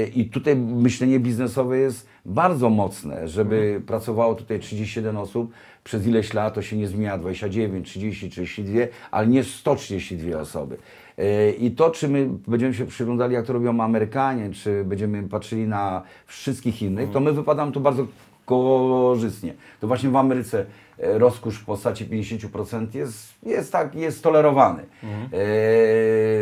i 0.07 0.25
tutaj 0.31 0.57
myślenie 0.57 1.21
biznesowe 1.21 1.79
jest 1.79 2.09
bardzo 2.29 2.71
mocne, 2.71 3.29
żeby 3.29 3.83
pracowało 3.87 4.35
tutaj 4.35 4.61
37 4.61 5.17
osób, 5.17 5.53
przez 5.85 6.07
ileś 6.07 6.35
lat 6.35 6.55
to 6.55 6.63
się 6.63 6.77
nie 6.77 6.89
zmienia, 6.89 7.19
29, 7.19 7.89
30, 7.89 8.31
32, 8.31 8.81
ale 9.11 9.27
nie 9.27 9.45
132 9.45 10.41
osoby. 10.41 10.77
E, 11.19 11.51
I 11.51 11.71
to, 11.71 11.91
czy 11.91 12.09
my 12.09 12.29
będziemy 12.47 12.75
się 12.75 12.87
przyglądali, 12.87 13.35
jak 13.35 13.47
to 13.47 13.53
robią 13.53 13.81
Amerykanie, 13.81 14.51
czy 14.51 14.85
będziemy 14.85 15.29
patrzyli 15.29 15.69
na 15.69 16.03
wszystkich 16.27 16.83
innych, 16.83 17.11
to 17.11 17.21
my 17.21 17.33
wypadamy 17.33 17.73
tu 17.73 17.81
bardzo 17.81 18.07
korzystnie. 18.49 19.55
To 19.81 19.87
właśnie 19.87 20.09
w 20.11 20.17
Ameryce 20.17 20.67
e, 20.99 21.19
rozkusz 21.19 21.59
w 21.59 21.65
postaci 21.65 22.07
50% 22.07 22.87
jest, 22.95 23.35
jest 23.43 23.73
tak, 23.73 23.95
jest 23.95 24.23
tolerowany. 24.23 24.83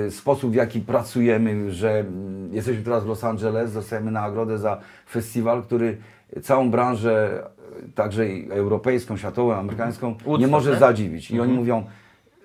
E, 0.06 0.10
sposób, 0.10 0.52
w 0.52 0.54
jaki 0.54 0.80
pracujemy, 0.80 1.72
że 1.72 1.90
mm, 1.90 2.54
jesteśmy 2.54 2.82
teraz 2.82 3.04
w 3.04 3.06
Los 3.06 3.24
Angeles, 3.24 3.72
dostajemy 3.72 4.10
nagrodę 4.10 4.58
za 4.58 4.80
festiwal, 5.10 5.62
który 5.62 5.96
całą 6.42 6.70
branżę, 6.70 7.44
e, 7.84 7.92
także 7.94 8.28
i 8.28 8.50
europejską, 8.50 9.16
światową, 9.16 9.54
amerykańską, 9.54 10.08
nie 10.08 10.24
Woodstock, 10.24 10.50
może 10.50 10.70
tak? 10.70 10.80
zadziwić. 10.80 11.30
I 11.30 11.40
oni 11.40 11.52
mówią, 11.52 11.84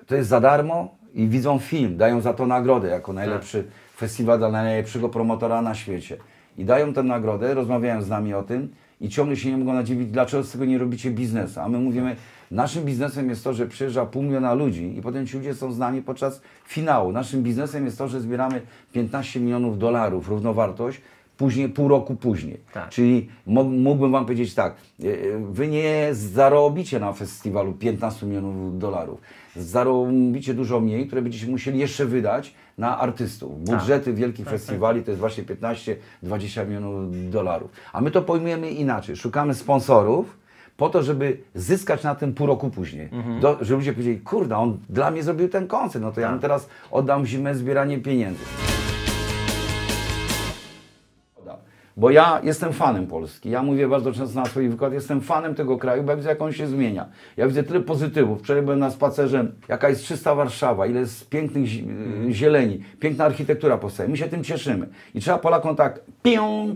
to 0.08 0.15
jest 0.15 0.30
za 0.30 0.39
darmo 0.39 0.95
i 1.13 1.28
widzą 1.28 1.60
film, 1.60 1.97
dają 1.97 2.21
za 2.21 2.34
to 2.34 2.47
nagrodę 2.47 2.88
jako 2.88 3.13
najlepszy 3.13 3.63
festiwal 3.97 4.38
dla 4.38 4.52
najlepszego 4.52 5.10
promotora 5.10 5.62
na 5.62 5.76
świecie. 5.76 6.17
I 6.58 6.66
dają 6.66 6.94
tę 6.94 7.04
nagrodę, 7.04 7.54
rozmawiają 7.54 8.02
z 8.02 8.10
nami 8.10 8.34
o 8.34 8.44
tym 8.44 8.70
i 9.02 9.10
ciągle 9.10 9.36
się 9.36 9.52
nie 9.52 9.58
mogą 9.58 9.74
nadziwić, 9.74 10.12
dlaczego 10.12 10.44
z 10.44 10.52
tego 10.52 10.66
nie 10.66 10.78
robicie 10.78 11.12
biznesu. 11.12 11.60
A 11.60 11.70
my 11.70 11.80
mówimy, 11.80 12.16
naszym 12.52 12.84
biznesem 12.84 13.30
jest 13.30 13.44
to, 13.44 13.54
że 13.54 13.68
przyjeżdża 13.68 14.06
pół 14.06 14.24
miliona 14.24 14.54
ludzi 14.54 14.98
i 14.98 15.02
potem 15.02 15.28
ci 15.28 15.38
ludzie 15.38 15.54
są 15.54 15.72
z 15.72 15.78
nami 15.78 16.02
podczas 16.02 16.42
finału. 16.68 17.12
Naszym 17.12 17.44
biznesem 17.44 17.86
jest 17.86 17.98
to, 17.98 18.08
że 18.08 18.22
zbieramy 18.22 18.62
15 18.94 19.40
milionów 19.40 19.80
dolarów, 19.80 20.30
równowartość, 20.30 21.02
później, 21.38 21.70
pół 21.70 21.88
roku 21.88 22.16
później. 22.16 22.60
Tak. 22.74 22.90
Czyli 22.90 23.30
mógłbym 23.46 24.12
Wam 24.12 24.26
powiedzieć 24.26 24.54
tak, 24.54 24.76
e, 25.04 25.08
e, 25.08 25.16
Wy 25.52 25.68
nie 25.68 26.10
zarobicie 26.12 27.00
na 27.00 27.14
festiwalu 27.14 27.74
15 27.74 28.26
milionów 28.26 28.80
dolarów. 28.80 29.22
Zarobicie 29.56 30.54
dużo 30.54 30.80
mniej, 30.80 31.08
które 31.08 31.22
będziecie 31.22 31.48
musieli 31.48 31.80
jeszcze 31.80 32.06
wydać 32.06 32.54
na 32.78 33.00
artystów. 33.00 33.64
Budżety 33.64 34.14
wielkich 34.14 34.46
festiwali 34.50 35.04
to 35.04 35.12
jest 35.12 35.20
właśnie 35.20 35.44
15-20 35.44 36.68
milionów 36.68 37.30
dolarów. 37.30 37.72
A 37.94 38.02
my 38.02 38.12
to 38.12 38.22
pojmujemy 38.22 38.72
inaczej. 38.72 39.16
Szukamy 39.16 39.54
sponsorów 39.54 40.38
po 40.78 40.90
to, 40.90 41.04
żeby 41.04 41.38
zyskać 41.56 42.04
na 42.04 42.16
tym 42.16 42.34
pół 42.34 42.48
roku 42.48 42.70
później. 42.70 43.10
Do, 43.42 43.58
żeby 43.62 43.78
ludzie 43.78 43.94
powiedzieli, 43.94 44.20
kurde, 44.20 44.58
on 44.58 44.78
dla 44.90 45.12
mnie 45.12 45.24
zrobił 45.24 45.50
ten 45.50 45.68
koncert, 45.68 46.04
no 46.04 46.12
to 46.12 46.22
ja 46.22 46.32
mu 46.32 46.40
teraz 46.40 46.70
oddam 46.92 47.26
zimę 47.26 47.56
zbieranie 47.56 47.98
pieniędzy. 47.98 48.42
Bo 51.98 52.10
ja 52.10 52.40
jestem 52.44 52.74
fanem 52.74 53.08
Polski. 53.08 53.50
Ja 53.50 53.64
mówię 53.64 53.88
bardzo 53.88 54.12
często 54.14 54.40
na 54.40 54.46
swoich 54.46 54.72
wykładach, 54.72 54.94
jestem 54.94 55.22
fanem 55.22 55.56
tego 55.56 55.78
kraju, 55.78 56.04
bo 56.04 56.12
ja 56.12 56.18
widzę, 56.18 56.30
jak 56.30 56.42
on 56.42 56.52
się 56.54 56.68
zmienia. 56.68 57.06
Ja 57.38 57.48
widzę 57.48 57.64
tyle 57.64 57.80
pozytywów. 57.82 58.40
Wczoraj 58.40 58.64
byłem 58.64 58.80
na 58.80 58.90
spacerze, 58.92 59.46
jaka 59.68 59.90
jest 59.90 60.04
czysta 60.06 60.36
Warszawa, 60.36 60.86
ile 60.88 61.00
jest 61.00 61.30
pięknych 61.30 61.66
zi- 61.66 61.88
zieleni, 62.32 62.80
piękna 63.00 63.26
architektura 63.26 63.78
powstaje. 63.78 64.10
My 64.10 64.18
się 64.18 64.28
tym 64.28 64.44
cieszymy. 64.44 64.88
I 65.16 65.20
trzeba 65.22 65.38
Polakom 65.38 65.76
tak 65.76 66.00
pią. 66.24 66.76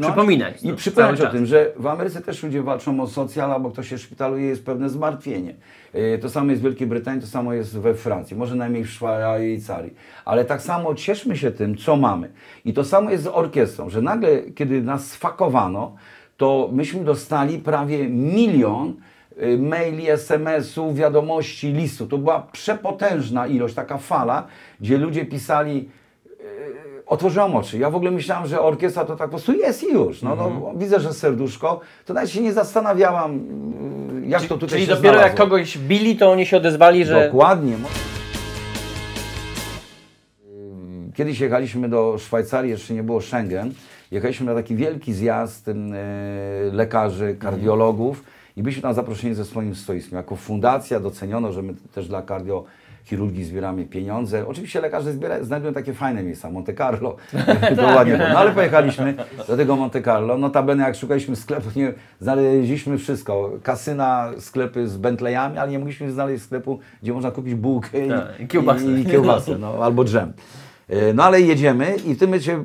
Przypominać, 0.00 0.62
I 0.62 0.68
no, 0.68 0.74
przypominać 0.76 1.16
cały 1.18 1.28
o 1.28 1.30
czas. 1.30 1.36
tym, 1.38 1.46
że 1.46 1.72
w 1.76 1.86
Ameryce 1.86 2.20
też 2.20 2.42
ludzie 2.42 2.62
walczą 2.62 3.00
o 3.00 3.06
socjal, 3.06 3.60
bo 3.60 3.70
ktoś 3.70 3.88
się 3.88 3.98
szpitaluje, 3.98 4.46
jest 4.46 4.64
pewne 4.66 4.88
zmartwienie. 4.90 5.54
Yy, 5.94 6.18
To 6.18 6.30
samo 6.30 6.50
jest 6.50 6.62
w 6.62 6.64
Wielkiej 6.64 6.86
Brytanii, 6.86 7.20
to 7.20 7.26
samo 7.26 7.52
jest 7.54 7.78
we 7.78 7.94
Francji, 7.94 8.36
może 8.36 8.54
najmniej 8.54 8.84
w 8.84 8.90
Szwajcarii. 8.90 9.94
Ale 10.24 10.44
tak 10.44 10.62
samo 10.62 10.94
cieszmy 10.94 11.36
się 11.36 11.50
tym, 11.50 11.76
co 11.76 11.96
mamy. 11.96 12.28
I 12.64 12.72
to 12.72 12.84
samo 12.84 13.10
jest 13.10 13.24
z 13.24 13.26
orkiestrą, 13.26 13.90
że 13.90 14.02
nagle, 14.02 14.28
kiedy 14.54 14.82
nas 14.82 15.06
sfakowano, 15.06 15.92
to 16.36 16.68
myśmy 16.72 17.04
dostali 17.04 17.58
prawie 17.58 18.08
milion 18.08 18.94
y, 19.42 19.58
maili, 19.58 20.10
SMS-ów, 20.10 20.96
wiadomości, 20.96 21.72
listów. 21.72 22.08
To 22.08 22.18
była 22.18 22.46
przepotężna 22.52 23.46
ilość, 23.46 23.74
taka 23.74 23.98
fala, 23.98 24.46
gdzie 24.80 24.98
ludzie 24.98 25.24
pisali, 25.26 25.88
otworzyłam 27.06 27.56
oczy. 27.56 27.78
Ja 27.78 27.90
w 27.90 27.94
ogóle 27.96 28.10
myślałam, 28.10 28.46
że 28.46 28.60
orkiestra 28.60 29.04
to 29.04 29.16
tak 29.16 29.26
po 29.26 29.36
prostu 29.36 29.52
jest 29.52 29.82
i 29.84 29.92
już. 29.92 30.22
No, 30.22 30.32
Mhm. 30.32 30.54
no, 30.60 30.72
widzę, 30.76 31.00
że 31.00 31.12
serduszko, 31.14 31.80
to 32.06 32.14
nawet 32.14 32.30
się 32.30 32.40
nie 32.42 32.52
zastanawiałam, 32.52 33.36
y, 34.24 34.26
jak 34.26 34.42
to 34.42 34.54
tutaj 34.54 34.68
Czyli 34.68 34.86
się 34.86 34.94
dopiero 34.94 35.14
jak 35.14 35.20
znalazło. 35.32 35.44
kogoś 35.46 35.78
bili, 35.78 36.16
to 36.16 36.30
oni 36.30 36.46
się 36.46 36.56
odezwali, 36.56 37.04
że... 37.04 37.24
Dokładnie. 37.26 37.72
Kiedyś 41.14 41.40
jechaliśmy 41.40 41.88
do 41.88 42.18
Szwajcarii, 42.18 42.70
jeszcze 42.70 42.94
nie 42.94 43.02
było 43.02 43.20
Schengen. 43.20 43.72
Jechaliśmy 44.10 44.46
na 44.46 44.54
taki 44.54 44.76
wielki 44.76 45.12
zjazd 45.14 45.68
e, 45.68 45.72
lekarzy, 46.72 47.36
kardiologów 47.40 48.24
i 48.56 48.62
byliśmy 48.62 48.82
tam 48.82 48.94
zaproszeni 48.94 49.34
ze 49.34 49.44
swoim 49.44 49.74
stoiskiem. 49.74 50.16
Jako 50.16 50.36
fundacja 50.36 51.00
doceniono, 51.00 51.52
że 51.52 51.62
my 51.62 51.74
też 51.94 52.08
dla 52.08 52.22
kardiochirurgii 52.22 53.44
zbieramy 53.44 53.84
pieniądze. 53.84 54.46
Oczywiście 54.46 54.80
lekarze 54.80 55.12
zbiera, 55.12 55.44
znajdują 55.44 55.72
takie 55.74 55.94
fajne 55.94 56.22
miejsca, 56.22 56.50
Monte 56.50 56.74
Carlo, 56.74 57.16
to 57.76 57.82
ładnie 57.82 58.16
było. 58.16 58.28
No 58.28 58.38
ale 58.38 58.50
pojechaliśmy 58.50 59.14
do 59.48 59.56
tego 59.56 59.76
Monte 59.76 60.02
Carlo. 60.02 60.38
Notabene 60.38 60.84
jak 60.84 60.96
szukaliśmy 60.96 61.36
sklepu, 61.36 61.68
nie, 61.76 61.92
znaleźliśmy 62.20 62.98
wszystko. 62.98 63.50
Kasyna, 63.62 64.30
sklepy 64.38 64.88
z 64.88 64.96
Bentleyami, 64.96 65.58
ale 65.58 65.70
nie 65.70 65.78
mogliśmy 65.78 66.12
znaleźć 66.12 66.44
sklepu, 66.44 66.78
gdzie 67.02 67.12
można 67.12 67.30
kupić 67.30 67.54
bułkę 67.54 68.06
i, 68.06 68.08
Tak, 68.08 68.40
i 68.40 68.46
kiełbasę. 68.46 69.00
i, 69.00 69.06
kiełbasę 69.06 69.58
no, 69.58 69.84
albo 69.84 70.04
dżem. 70.04 70.32
E, 70.88 71.12
No 71.14 71.24
ale 71.24 71.40
jedziemy 71.40 71.96
i 72.06 72.14
w 72.14 72.18
tym 72.18 72.28
momencie 72.28 72.64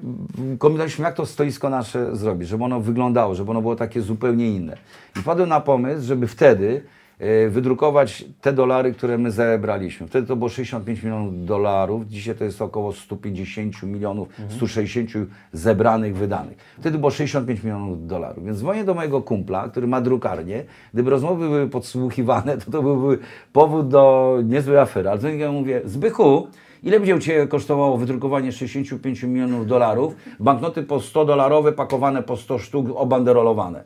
kombinowaliśmy, 0.60 1.06
jak 1.06 1.16
to 1.16 1.26
stoisko 1.26 1.70
nasze 1.70 2.16
zrobić, 2.16 2.50
żeby 2.50 2.64
ono 2.64 2.80
wyglądało, 2.80 3.36
żeby 3.36 3.52
ono 3.52 3.62
było 3.62 3.76
takie 3.76 4.02
zupełnie 4.02 4.52
inne. 4.52 4.78
I 5.20 5.24
padłem 5.24 5.50
na 5.50 5.60
pomysł, 5.60 6.08
żeby 6.08 6.28
wtedy 6.28 6.84
e, 7.20 7.50
wydrukować 7.50 8.26
te 8.42 8.54
dolary, 8.54 8.94
które 8.94 9.18
my 9.18 9.32
zebraliśmy. 9.32 10.08
Wtedy 10.08 10.28
to 10.28 10.36
było 10.36 10.50
65 10.50 11.04
milionów 11.04 11.46
dolarów, 11.46 12.08
dzisiaj 12.08 12.36
to 12.36 12.44
jest 12.44 12.62
około 12.62 12.94
150 12.94 13.84
milionów, 13.84 14.28
160 14.50 15.10
zebranych, 15.54 16.18
wydanych. 16.18 16.58
Wtedy 16.80 16.98
było 16.98 17.12
65 17.12 17.64
milionów 17.64 18.08
dolarów. 18.08 18.46
Więc 18.46 18.58
dzwonię 18.58 18.84
do 18.84 18.94
mojego 18.94 19.22
kumpla, 19.22 19.70
który 19.70 19.88
ma 19.88 20.02
drukarnię. 20.02 20.64
Gdyby 20.94 21.10
rozmowy 21.10 21.46
były 21.46 21.70
podsłuchiwane, 21.70 22.58
to 22.58 22.72
to 22.72 22.84
byłby 22.84 23.18
powód 23.54 23.88
do 23.88 24.38
niezłej 24.44 24.78
afery. 24.78 25.10
Ale 25.10 25.36
i 25.36 25.52
mówię, 25.52 25.82
Zbychu, 25.86 26.48
Ile 26.84 27.00
będzie 27.00 27.20
Ciebie 27.20 27.48
kosztowało 27.48 27.98
wydrukowanie 27.98 28.52
65 28.52 29.24
milionów 29.24 29.68
dolarów? 29.68 30.16
Banknoty 30.40 30.84
po 30.84 31.00
100 31.00 31.26
dolarowe, 31.26 31.72
pakowane 31.72 32.24
po 32.24 32.38
100 32.38 32.60
sztuk, 32.60 32.88
obanderolowane. 32.96 33.84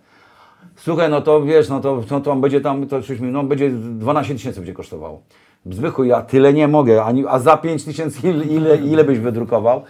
Słuchaj, 0.76 1.10
no 1.10 1.22
to 1.22 1.42
wiesz, 1.42 1.70
no 1.70 1.80
to, 1.80 2.04
no 2.12 2.22
to 2.22 2.36
będzie 2.36 2.62
tam, 2.62 2.88
to 2.88 3.02
coś 3.02 3.20
no 3.22 3.44
będzie 3.44 3.70
12 3.70 4.34
tysięcy 4.34 4.60
będzie 4.60 4.74
kosztowało. 4.74 5.22
Zbychu, 5.66 6.04
ja 6.04 6.22
tyle 6.22 6.54
nie 6.54 6.68
mogę, 6.68 7.04
ani, 7.04 7.28
a 7.28 7.40
za 7.40 7.58
5 7.58 7.84
tysięcy 7.84 8.30
ile, 8.30 8.46
ile, 8.46 8.78
ile 8.78 9.04
byś 9.04 9.20
wydrukował? 9.20 9.82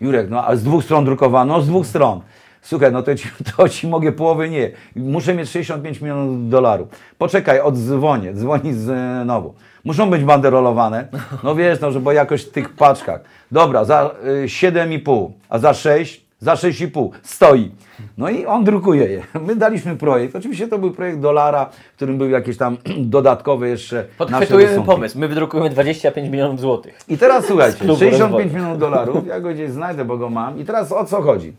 Jurek, 0.00 0.30
no 0.30 0.44
ale 0.44 0.56
z 0.56 0.62
dwóch 0.62 0.84
stron 0.84 1.04
drukowano, 1.04 1.60
z 1.60 1.66
dwóch 1.66 1.86
stron. 1.86 2.20
Słuchaj, 2.66 2.92
no 2.92 3.02
to 3.02 3.14
ci, 3.14 3.28
to 3.56 3.68
ci 3.68 3.86
mogę 3.86 4.12
połowy 4.12 4.50
nie. 4.50 4.70
Muszę 4.96 5.34
mieć 5.34 5.50
65 5.50 6.00
milionów 6.00 6.48
dolarów. 6.48 6.88
Poczekaj, 7.18 7.60
odzwonię, 7.60 8.32
dzwoni 8.34 8.72
znowu. 8.72 9.54
Muszą 9.84 10.10
być 10.10 10.24
banderolowane. 10.24 11.08
No 11.44 11.54
wiesz, 11.54 11.80
no, 11.80 11.92
że 11.92 12.00
bo 12.00 12.12
jakoś 12.12 12.42
w 12.42 12.50
tych 12.50 12.74
paczkach. 12.74 13.20
Dobra, 13.52 13.84
za 13.84 14.10
y, 14.44 14.46
7,5, 14.46 15.30
a 15.48 15.58
za 15.58 15.74
6, 15.74 16.24
za 16.40 16.54
6,5 16.54 17.08
stoi. 17.22 17.70
No 18.18 18.30
i 18.30 18.46
on 18.46 18.64
drukuje 18.64 19.04
je. 19.04 19.22
My 19.46 19.56
daliśmy 19.56 19.96
projekt. 19.96 20.36
Oczywiście 20.36 20.68
to 20.68 20.78
był 20.78 20.90
projekt 20.90 21.20
dolara, 21.20 21.70
w 21.92 21.96
którym 21.96 22.18
były 22.18 22.30
jakieś 22.30 22.56
tam 22.56 22.76
dodatkowe 23.16 23.68
jeszcze 23.68 24.04
Podchwytujemy 24.18 24.82
pomysł. 24.82 25.18
My 25.18 25.28
wydrukujemy 25.28 25.70
25 25.70 26.30
milionów 26.30 26.60
złotych. 26.60 26.98
I 27.08 27.18
teraz 27.18 27.46
słuchajcie, 27.46 27.78
klubu 27.84 27.98
65 27.98 28.20
rozwoju. 28.20 28.54
milionów 28.54 28.78
dolarów, 28.78 29.26
ja 29.26 29.40
go 29.40 29.50
gdzieś 29.50 29.70
znajdę, 29.70 30.04
bo 30.04 30.16
go 30.18 30.30
mam. 30.30 30.58
I 30.60 30.64
teraz 30.64 30.92
o 30.92 31.04
co 31.04 31.22
chodzi? 31.22 31.52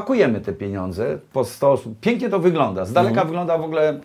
Pakujemy 0.00 0.40
te 0.40 0.52
pieniądze 0.52 1.18
po 1.32 1.44
100, 1.44 1.78
pięknie 2.00 2.28
to 2.28 2.38
wygląda. 2.38 2.84
Z 2.84 2.92
daleka 2.92 3.10
Mhm. 3.10 3.26
wygląda 3.28 3.58
w 3.58 3.62
ogóle 3.64 4.00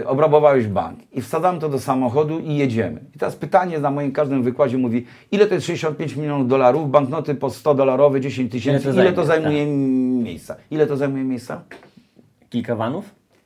e, 0.00 0.06
obrabowałeś 0.06 0.66
bank 0.66 0.98
i 1.12 1.20
wsadzamy 1.22 1.58
to 1.58 1.68
do 1.68 1.78
samochodu 1.80 2.38
i 2.38 2.56
jedziemy. 2.56 3.00
I 3.14 3.18
teraz 3.18 3.36
pytanie 3.36 3.78
na 3.78 3.90
moim 3.90 4.12
każdym 4.12 4.42
wykładzie 4.42 4.78
mówi, 4.78 5.06
ile 5.32 5.46
to 5.46 5.54
jest 5.54 5.66
65 5.66 6.16
milionów 6.16 6.48
dolarów, 6.48 6.90
banknoty 6.90 7.34
po 7.34 7.50
100 7.50 7.74
dolarowe, 7.74 8.20
10 8.20 8.52
tysięcy, 8.52 8.84
Ile 8.88 8.94
to 8.94 9.02
ile 9.02 9.12
to 9.12 9.24
zajmuje 9.24 9.66
miejsca? 9.66 10.56
Ile 10.70 10.86
to 10.86 10.96
zajmuje 10.96 11.24
miejsca? 11.24 11.62
Kilka 12.50 12.76
vanów? 12.76 13.04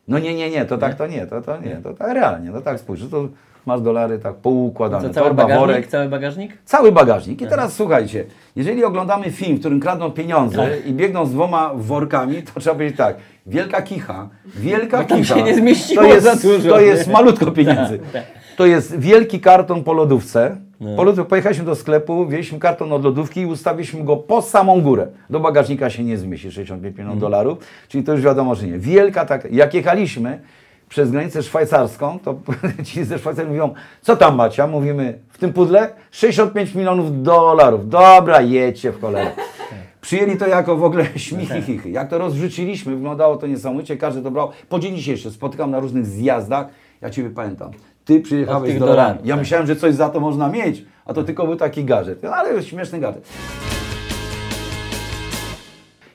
No 0.09 0.19
nie, 0.19 0.35
nie, 0.35 0.51
nie, 0.51 0.65
to 0.65 0.79
tak 0.79 0.95
to 0.95 1.07
nie, 1.07 1.27
to, 1.27 1.43
to 1.43 1.61
nie, 1.61 1.77
to 1.77 1.95
tak 1.95 2.13
realnie, 2.15 2.51
no 2.51 2.61
tak 2.61 2.81
spójrz, 2.81 3.01
to 3.11 3.29
masz 3.67 3.81
dolary 3.81 4.19
tak 4.19 4.35
poukładane, 4.35 5.09
To 5.09 5.15
cały 5.15 5.27
torba, 5.27 5.43
bagażnik? 5.43 5.67
worek, 5.69 5.87
Cały 5.87 6.09
bagażnik? 6.09 6.59
cały 6.65 6.93
bagażnik. 6.93 7.43
I 7.43 7.47
teraz 7.47 7.73
słuchajcie, 7.73 8.25
jeżeli 8.57 8.85
oglądamy 8.85 9.31
film, 9.31 9.57
w 9.57 9.61
którym 9.61 9.81
kradną 9.81 10.11
pieniądze 10.11 10.79
i 10.87 10.93
biegną 10.93 11.27
z 11.27 11.31
dwoma 11.33 11.71
workami, 11.75 12.43
to 12.43 12.61
trzeba 12.61 12.75
powiedzieć 12.75 12.97
tak, 12.99 13.17
wielka 13.47 13.83
kicha, 13.83 14.29
wielka 14.47 14.99
Bo 15.03 15.05
tam 15.09 15.19
kicha, 15.19 15.35
się 15.35 15.43
nie 15.43 15.55
zmieściło 15.55 16.03
to 16.03 16.09
jest, 16.09 16.25
za 16.25 16.37
dużo, 16.37 16.69
to 16.69 16.81
jest 16.81 17.09
malutko 17.09 17.51
pieniędzy. 17.51 17.99
tak. 18.13 18.23
To 18.57 18.67
jest 18.67 18.99
wielki 18.99 19.41
karton 19.41 19.85
po 19.85 19.93
lodówce. 19.93 20.57
No. 20.81 20.97
Po 20.97 21.03
lodówce 21.05 21.29
pojechaliśmy 21.29 21.65
do 21.65 21.75
sklepu, 21.75 22.27
wzięliśmy 22.27 22.59
karton 22.59 22.93
od 22.93 23.05
lodówki 23.05 23.41
i 23.41 23.47
ustawiliśmy 23.47 24.05
go 24.05 24.17
po 24.17 24.43
samą 24.43 24.81
górę. 24.81 25.07
Do 25.31 25.41
bagażnika 25.41 25.91
się 25.91 26.05
nie 26.05 26.19
zmieści 26.19 26.53
65 26.53 26.85
Mhm. 26.87 26.95
milionów 27.07 27.21
dolarów, 27.21 27.59
czyli 27.89 28.05
to 28.05 28.13
już 28.13 28.21
wiadomo, 28.23 28.55
że 28.55 28.67
nie. 28.67 28.79
Wielka 28.79 29.27
tak, 29.27 29.53
jak 29.53 29.75
jechaliśmy 29.75 30.41
przez 30.89 31.11
granicę 31.11 31.43
szwajcarską, 31.43 32.19
to 32.19 32.35
ci 32.85 33.05
ze 33.05 33.19
Szwajcarii 33.19 33.51
mówią, 33.51 33.75
co 34.03 34.17
tam 34.17 34.37
macie? 34.37 34.63
A 34.63 34.67
mówimy, 34.67 35.19
w 35.29 35.39
tym 35.39 35.53
pudle 35.53 35.89
65 36.11 36.75
milionów 36.75 37.23
dolarów. 37.23 37.89
Dobra, 37.89 38.41
jedźcie 38.41 38.93
w 38.93 39.01
cholerę. 39.01 39.31
Przyjęli 40.01 40.37
to 40.37 40.47
jako 40.47 40.77
w 40.77 40.85
ogóle 40.85 41.05
śmichy, 41.17 41.63
chichy. 41.63 41.91
Jak 41.91 42.11
to 42.11 42.19
rozrzuciliśmy, 42.19 42.95
wyglądało 42.97 43.37
to 43.37 43.47
niesamowicie, 43.47 43.97
każdy 43.97 44.23
to 44.23 44.31
brał. 44.31 44.51
Po 44.69 44.79
dzień 44.79 44.97
dzisiejszy 44.97 45.31
spotykam 45.31 45.71
na 45.71 45.81
różnych 45.81 46.07
zjazdach, 46.07 46.67
ja 47.01 47.11
Ciebie 47.11 47.31
pamiętam. 47.31 47.71
Ty 48.07 48.21
przyjechałeś 48.21 48.77
z 48.77 48.79
dolarami. 48.79 49.03
dolarów, 49.09 49.27
Ja 49.27 49.35
tak. 49.35 49.41
myślałem, 49.43 49.67
że 49.67 49.77
coś 49.77 49.95
za 49.95 50.09
to 50.09 50.21
można 50.21 50.49
mieć, 50.49 50.85
a 51.07 51.15
to 51.15 51.23
tylko 51.25 51.47
był 51.47 51.57
taki 51.57 51.85
gadżet. 51.85 52.23
No, 52.23 52.31
Ale 52.35 52.63
śmieszny 52.63 53.01
gadżet. 53.01 53.29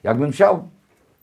Jakbym 0.04 0.32
chciał 0.32 0.64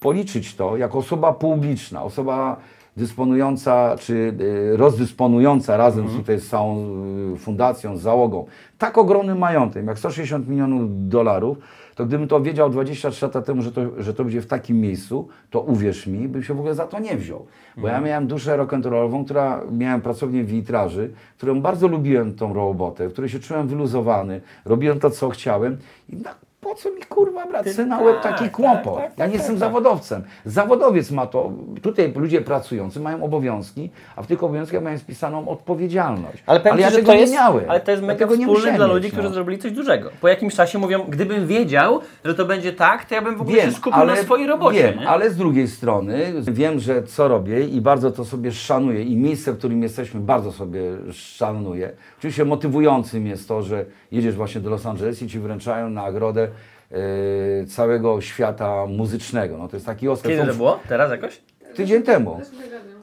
policzyć 0.00 0.54
to 0.54 0.76
jako 0.76 0.98
osoba 0.98 1.32
publiczna, 1.32 2.02
osoba 2.02 2.56
dysponująca 2.96 3.96
czy 4.00 4.34
y, 4.40 4.76
rozdysponująca 4.76 5.76
razem 5.76 6.00
Mhm. 6.04 6.16
z, 6.18 6.20
tutaj 6.20 6.38
z 6.40 6.48
całą 6.48 6.86
y, 7.34 7.36
fundacją, 7.38 7.96
z 7.96 8.00
załogą, 8.00 8.46
tak 8.78 8.98
ogromny 8.98 9.34
majątek, 9.34 9.86
jak 9.86 9.98
160 9.98 10.48
milionów 10.48 11.08
dolarów, 11.08 11.58
to 11.98 12.06
gdybym 12.06 12.28
to 12.28 12.40
wiedział 12.40 12.70
23 12.70 13.26
lata 13.26 13.42
temu, 13.42 13.62
że 13.62 13.72
to, 13.72 14.02
że 14.02 14.14
to 14.14 14.24
będzie 14.24 14.40
w 14.40 14.46
takim 14.46 14.80
miejscu, 14.80 15.28
to 15.50 15.60
uwierz 15.60 16.06
mi, 16.06 16.28
bym 16.28 16.42
się 16.42 16.54
w 16.54 16.58
ogóle 16.58 16.74
za 16.74 16.86
to 16.86 16.98
nie 16.98 17.16
wziął. 17.16 17.46
Bo 17.76 17.82
Mhm. 17.82 17.94
ja 17.94 18.08
miałem 18.08 18.26
duszę 18.26 18.58
rock'n'rollową, 18.58 19.24
która 19.24 19.60
miałem 19.72 20.00
pracownię 20.00 20.44
w 20.44 20.46
witraży, 20.46 21.10
którą 21.36 21.60
bardzo 21.60 21.88
lubiłem 21.88 22.34
tą 22.34 22.54
robotę, 22.54 23.08
w 23.08 23.12
której 23.12 23.30
się 23.30 23.38
czułem 23.38 23.68
wyluzowany, 23.68 24.40
robiłem 24.64 25.00
to, 25.00 25.10
co 25.10 25.28
chciałem 25.30 25.76
i 26.08 26.16
na, 26.16 26.34
po 26.60 26.74
co 26.74 26.90
mi 26.90 27.02
kurwa 27.02 27.46
brać 27.46 27.72
sobie 27.72 27.88
na 27.88 28.00
łeb 28.00 28.20
taki 28.22 28.50
kłopot? 28.50 29.00
ja 29.16 29.26
nie 29.26 29.34
jestem 29.34 29.58
zawodowcem. 29.58 30.22
Zawodowiec 30.44 31.10
ma 31.10 31.26
to, 31.26 31.52
tutaj 31.82 32.12
ludzie 32.16 32.40
pracujący 32.40 33.00
mają 33.00 33.24
obowiązki, 33.24 33.90
a 34.16 34.22
w 34.22 34.26
tych 34.26 34.42
obowiązkach 34.44 34.82
mają 34.82 34.98
spisaną 34.98 35.48
odpowiedzialność. 35.48 36.42
Ale 36.46 36.60
powiem 36.60 36.78
ja 36.78 36.90
Ci, 36.90 36.96
tego 36.96 37.06
to 37.06 37.14
jest, 37.14 37.32
nie 37.32 37.38
miałem. 37.38 37.70
ale 37.70 37.80
to 37.80 37.90
jest 37.90 38.02
Ja 38.02 38.08
mega 38.08 38.26
nie 38.26 38.30
wspólne 38.30 38.52
musiałem 38.54 38.76
dla 38.76 38.86
mieć, 38.86 38.94
ludzi, 38.94 39.08
no. 39.08 39.12
którzy 39.18 39.34
zrobili 39.34 39.58
coś 39.58 39.72
dużego. 39.72 40.10
Po 40.20 40.28
jakimś 40.28 40.54
czasie 40.54 40.78
mówią, 40.78 41.04
gdybym 41.08 41.46
wiedział, 41.46 42.00
że 42.24 42.34
to 42.34 42.44
będzie 42.44 42.72
tak, 42.72 43.04
to 43.04 43.14
ja 43.14 43.22
bym 43.22 43.36
w 43.36 43.40
ogóle 43.40 43.62
się 43.62 43.72
skupił 43.72 44.04
na 44.04 44.16
swojej 44.16 44.46
robocie. 44.46 44.82
Wiem, 44.82 44.98
nie? 44.98 45.08
ale 45.08 45.30
z 45.30 45.36
drugiej 45.36 45.68
strony 45.68 46.32
wiem, 46.42 46.78
że 46.80 47.02
co 47.02 47.28
robię 47.28 47.64
i 47.64 47.80
bardzo 47.80 48.10
to 48.10 48.24
sobie 48.24 48.52
szanuję 48.52 49.02
i 49.02 49.16
miejsce, 49.16 49.52
w 49.52 49.58
którym 49.58 49.82
jesteśmy 49.82 50.20
bardzo 50.20 50.52
sobie 50.52 50.80
szanuję. 51.12 51.90
Oczywiście 52.18 52.44
motywującym 52.44 53.26
jest 53.26 53.48
to, 53.48 53.62
że 53.62 53.84
jedziesz 54.12 54.34
właśnie 54.34 54.60
do 54.60 54.70
Los 54.70 54.86
Angeles 54.86 55.22
i 55.22 55.28
Ci 55.28 55.38
wręczają 55.38 55.90
nagrodę 55.90 56.48
e, 56.90 57.66
całego 57.66 58.20
świata 58.20 58.86
muzycznego. 58.86 59.58
No 59.58 59.68
to 59.68 59.76
jest 59.76 59.86
taki 59.86 60.08
Oscar. 60.08 60.32
Kiedy 60.32 60.46
to 60.46 60.54
było? 60.54 60.80
Teraz 60.88 61.10
jakoś? 61.10 61.40
Tydzień 61.74 62.02
temu. 62.02 62.40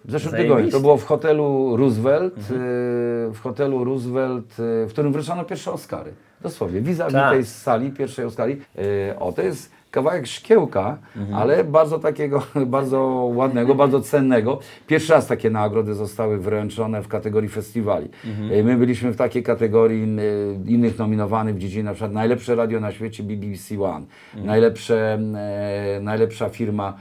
W 0.06 0.12
zeszłym 0.12 0.36
tygodniu. 0.36 0.72
To 0.72 0.80
było 0.80 0.98
w 0.98 1.06
hotelu 1.06 1.78
Roosevelt, 1.78 2.38
e, 2.38 2.42
w 3.34 3.40
hotelu 3.44 3.84
Roosevelt, 3.84 4.52
e, 4.52 4.86
w 4.86 4.90
którym 4.90 5.14
wręczano 5.14 5.44
pierwsze 5.44 5.72
Oscary. 5.72 6.14
Dosłownie, 6.42 6.82
vis-a-vis 6.82 7.14
Tak. 7.14 7.34
tej 7.34 7.46
sali, 7.46 7.92
pierwszej 7.92 8.26
Oscari. 8.26 8.62
E, 9.10 9.20
O, 9.20 9.32
to 9.32 9.42
jest 9.42 9.72
kawałek 9.96 10.28
szkiełka, 10.28 10.98
ale 11.34 11.64
bardzo 11.64 12.00
takiego, 12.00 12.44
bardzo 12.78 13.00
ładnego, 13.36 13.76
bardzo 13.76 14.02
cennego. 14.02 14.60
Pierwszy 14.88 15.14
raz 15.14 15.28
takie 15.28 15.50
nagrody 15.50 15.94
zostały 15.94 16.38
wręczone 16.38 17.02
w 17.02 17.08
kategorii 17.08 17.50
festiwali. 17.50 18.10
E, 18.52 18.64
My 18.64 18.78
byliśmy 18.78 19.12
w 19.12 19.16
takiej 19.16 19.44
kategorii 19.44 20.04
e, 20.04 20.72
innych 20.72 21.00
nominowanych 21.00 21.56
w 21.56 21.60
dziedzinie 21.60 21.84
na 21.84 21.92
przykład 21.92 22.12
najlepsze 22.12 22.56
radio 22.56 22.80
na 22.80 22.92
świecie 22.92 23.24
BBC 23.24 23.84
One, 23.84 24.06
najlepsze, 24.36 25.20
e, 25.36 26.00
najlepsza 26.02 26.50
firma 26.50 26.98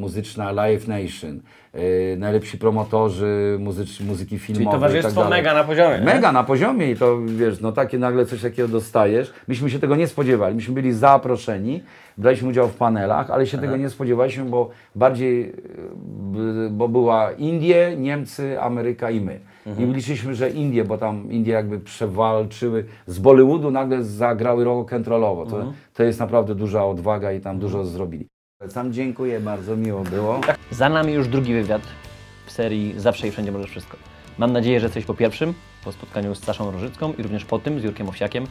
muzyczna 0.00 0.52
Live 0.52 0.88
Nation, 0.88 1.40
e, 1.72 2.16
najlepsi 2.16 2.58
promotorzy 2.58 3.56
muzycz, 3.60 4.00
muzyki 4.00 4.38
filmowej. 4.38 4.66
i 4.68 4.70
towarzystwo 4.72 5.20
tak 5.20 5.30
dalej. 5.30 5.42
mega 5.42 5.54
na 5.54 5.64
poziomie, 5.64 5.98
nie? 5.98 6.04
Mega 6.04 6.32
na 6.32 6.44
poziomie 6.44 6.90
i 6.90 6.96
to 6.96 7.18
wiesz, 7.26 7.60
no 7.60 7.72
takie 7.72 7.98
nagle 7.98 8.26
coś 8.26 8.42
takiego 8.42 8.68
dostajesz. 8.68 9.32
Myśmy 9.48 9.70
się 9.70 9.78
tego 9.78 9.96
nie 9.96 10.06
spodziewali. 10.06 10.54
Myśmy 10.54 10.74
byli 10.74 10.92
zaproszeni, 10.92 11.82
braliśmy 12.18 12.48
udział 12.48 12.68
w 12.68 12.74
panelach, 12.74 13.30
ale 13.30 13.46
się 13.46 13.58
tego 13.58 13.76
nie 13.76 13.90
spodziewaliśmy, 13.90 14.44
bo 14.44 14.70
bardziej, 14.94 15.52
b- 16.06 16.70
bo 16.70 16.88
była 16.88 17.32
Indie, 17.32 17.96
Niemcy, 17.98 18.60
Ameryka 18.60 19.10
i 19.10 19.20
my. 19.20 19.40
I 19.78 19.84
liczyliśmy, 19.86 20.34
że 20.34 20.50
Indie, 20.50 20.84
bo 20.84 20.98
tam 20.98 21.30
Indie 21.32 21.52
jakby 21.52 21.80
przewalczyły 21.80 22.84
z 23.06 23.18
Bollywoodu, 23.18 23.70
nagle 23.70 24.04
zagrały 24.04 24.64
rock'n'rollowo. 24.64 25.50
To, 25.50 25.72
to 25.94 26.02
jest 26.02 26.20
naprawdę 26.20 26.54
duża 26.54 26.84
odwaga 26.86 27.32
i 27.32 27.40
tam 27.40 27.58
dużo 27.58 27.84
zrobili. 27.84 28.26
Sam 28.68 28.92
dziękuję, 28.92 29.40
bardzo 29.40 29.76
miło 29.76 30.04
było. 30.04 30.40
Za 30.70 30.88
nami 30.88 31.12
już 31.12 31.28
drugi 31.28 31.54
wywiad 31.54 31.82
w 32.46 32.52
serii 32.52 32.94
Zawsze 32.96 33.28
i 33.28 33.30
Wszędzie 33.30 33.52
Możesz 33.52 33.70
Wszystko. 33.70 33.96
Mam 34.38 34.52
nadzieję, 34.52 34.80
że 34.80 34.86
jesteś 34.86 35.04
po 35.04 35.14
pierwszym, 35.14 35.54
po 35.84 35.92
spotkaniu 35.92 36.34
z 36.34 36.44
Saszą 36.44 36.70
Rożycką 36.70 37.12
i 37.12 37.22
również 37.22 37.44
po 37.44 37.58
tym 37.58 37.80
z 37.80 37.84
Jurkiem 37.84 38.08
Owsiakiem. 38.08 38.46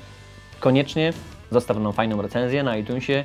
Koniecznie 0.59 1.13
zostaw 1.51 1.77
nam 1.77 1.93
fajną 1.93 2.21
recenzję 2.21 2.63
na 2.63 2.77
iTunesie, 2.77 3.23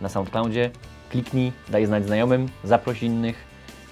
na 0.00 0.08
SoundCloudzie. 0.08 0.70
Kliknij, 1.10 1.52
daj 1.68 1.86
znać 1.86 2.06
znajomym, 2.06 2.48
zaproś 2.64 3.02
innych. 3.02 3.44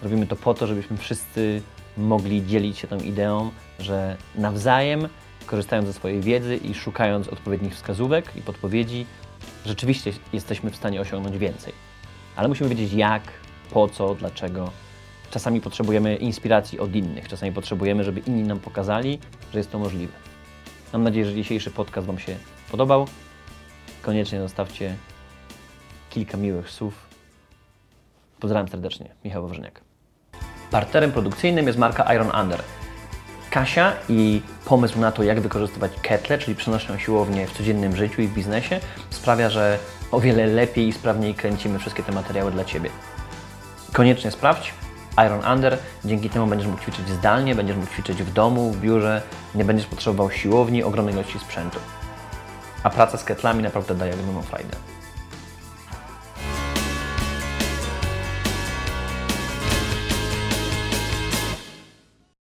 Robimy 0.02 0.26
to 0.26 0.36
po 0.36 0.54
to, 0.54 0.66
żebyśmy 0.66 0.96
wszyscy 0.96 1.62
mogli 1.96 2.46
dzielić 2.46 2.78
się 2.78 2.88
tą 2.88 2.98
ideą, 2.98 3.50
że 3.78 4.16
nawzajem, 4.34 5.08
korzystając 5.46 5.88
ze 5.88 5.92
swojej 5.92 6.20
wiedzy 6.20 6.56
i 6.56 6.74
szukając 6.74 7.28
odpowiednich 7.28 7.74
wskazówek 7.74 8.36
i 8.36 8.42
podpowiedzi, 8.42 9.06
rzeczywiście 9.66 10.12
jesteśmy 10.32 10.70
w 10.70 10.76
stanie 10.76 11.00
osiągnąć 11.00 11.38
więcej. 11.38 11.89
Ale 12.36 12.48
musimy 12.48 12.68
wiedzieć 12.68 12.92
jak, 12.92 13.22
po 13.70 13.88
co, 13.88 14.14
dlaczego. 14.14 14.70
Czasami 15.30 15.60
potrzebujemy 15.60 16.16
inspiracji 16.16 16.78
od 16.78 16.94
innych, 16.94 17.28
czasami 17.28 17.52
potrzebujemy, 17.52 18.04
żeby 18.04 18.20
inni 18.20 18.42
nam 18.42 18.60
pokazali, 18.60 19.18
że 19.52 19.58
jest 19.58 19.70
to 19.70 19.78
możliwe. 19.78 20.12
Mam 20.92 21.02
nadzieję, 21.02 21.26
że 21.26 21.34
dzisiejszy 21.34 21.70
podcast 21.70 22.06
Wam 22.06 22.18
się 22.18 22.36
podobał. 22.70 23.06
Koniecznie 24.02 24.40
zostawcie 24.40 24.96
kilka 26.10 26.36
miłych 26.36 26.70
słów. 26.70 27.06
Pozdrawiam 28.40 28.68
serdecznie, 28.68 29.08
Michał 29.24 29.42
Wawrzyniak. 29.42 29.80
Partnerem 30.70 31.12
produkcyjnym 31.12 31.66
jest 31.66 31.78
marka 31.78 32.14
Iron 32.14 32.30
Under. 32.42 32.62
Kasia 33.50 33.92
i 34.08 34.42
pomysł 34.64 35.00
na 35.00 35.12
to, 35.12 35.22
jak 35.22 35.40
wykorzystywać 35.40 35.92
ketle, 36.02 36.38
czyli 36.38 36.56
przenośną 36.56 36.98
siłownię 36.98 37.46
w 37.46 37.52
codziennym 37.52 37.96
życiu 37.96 38.22
i 38.22 38.28
w 38.28 38.34
biznesie, 38.34 38.80
sprawia, 39.10 39.50
że 39.50 39.78
o 40.10 40.20
wiele 40.20 40.46
lepiej 40.46 40.88
i 40.88 40.92
sprawniej 40.92 41.34
kręcimy 41.34 41.78
wszystkie 41.78 42.02
te 42.02 42.12
materiały 42.12 42.50
dla 42.50 42.64
Ciebie. 42.64 42.90
Koniecznie 43.92 44.30
sprawdź 44.30 44.74
Iron 45.26 45.52
Under, 45.52 45.78
dzięki 46.04 46.30
temu 46.30 46.46
będziesz 46.46 46.68
mógł 46.68 46.82
ćwiczyć 46.82 47.08
zdalnie, 47.08 47.54
będziesz 47.54 47.76
mógł 47.76 47.90
ćwiczyć 47.90 48.22
w 48.22 48.32
domu, 48.32 48.72
w 48.72 48.80
biurze, 48.80 49.22
nie 49.54 49.64
będziesz 49.64 49.86
potrzebował 49.86 50.30
siłowni, 50.30 50.82
ogromnej 50.82 51.14
ilości 51.14 51.38
sprzętu. 51.38 51.78
A 52.82 52.90
praca 52.90 53.18
z 53.18 53.24
ketlami 53.24 53.62
naprawdę 53.62 53.94
daje 53.94 54.14
ogromną 54.14 54.42
frajdę. 54.42 54.76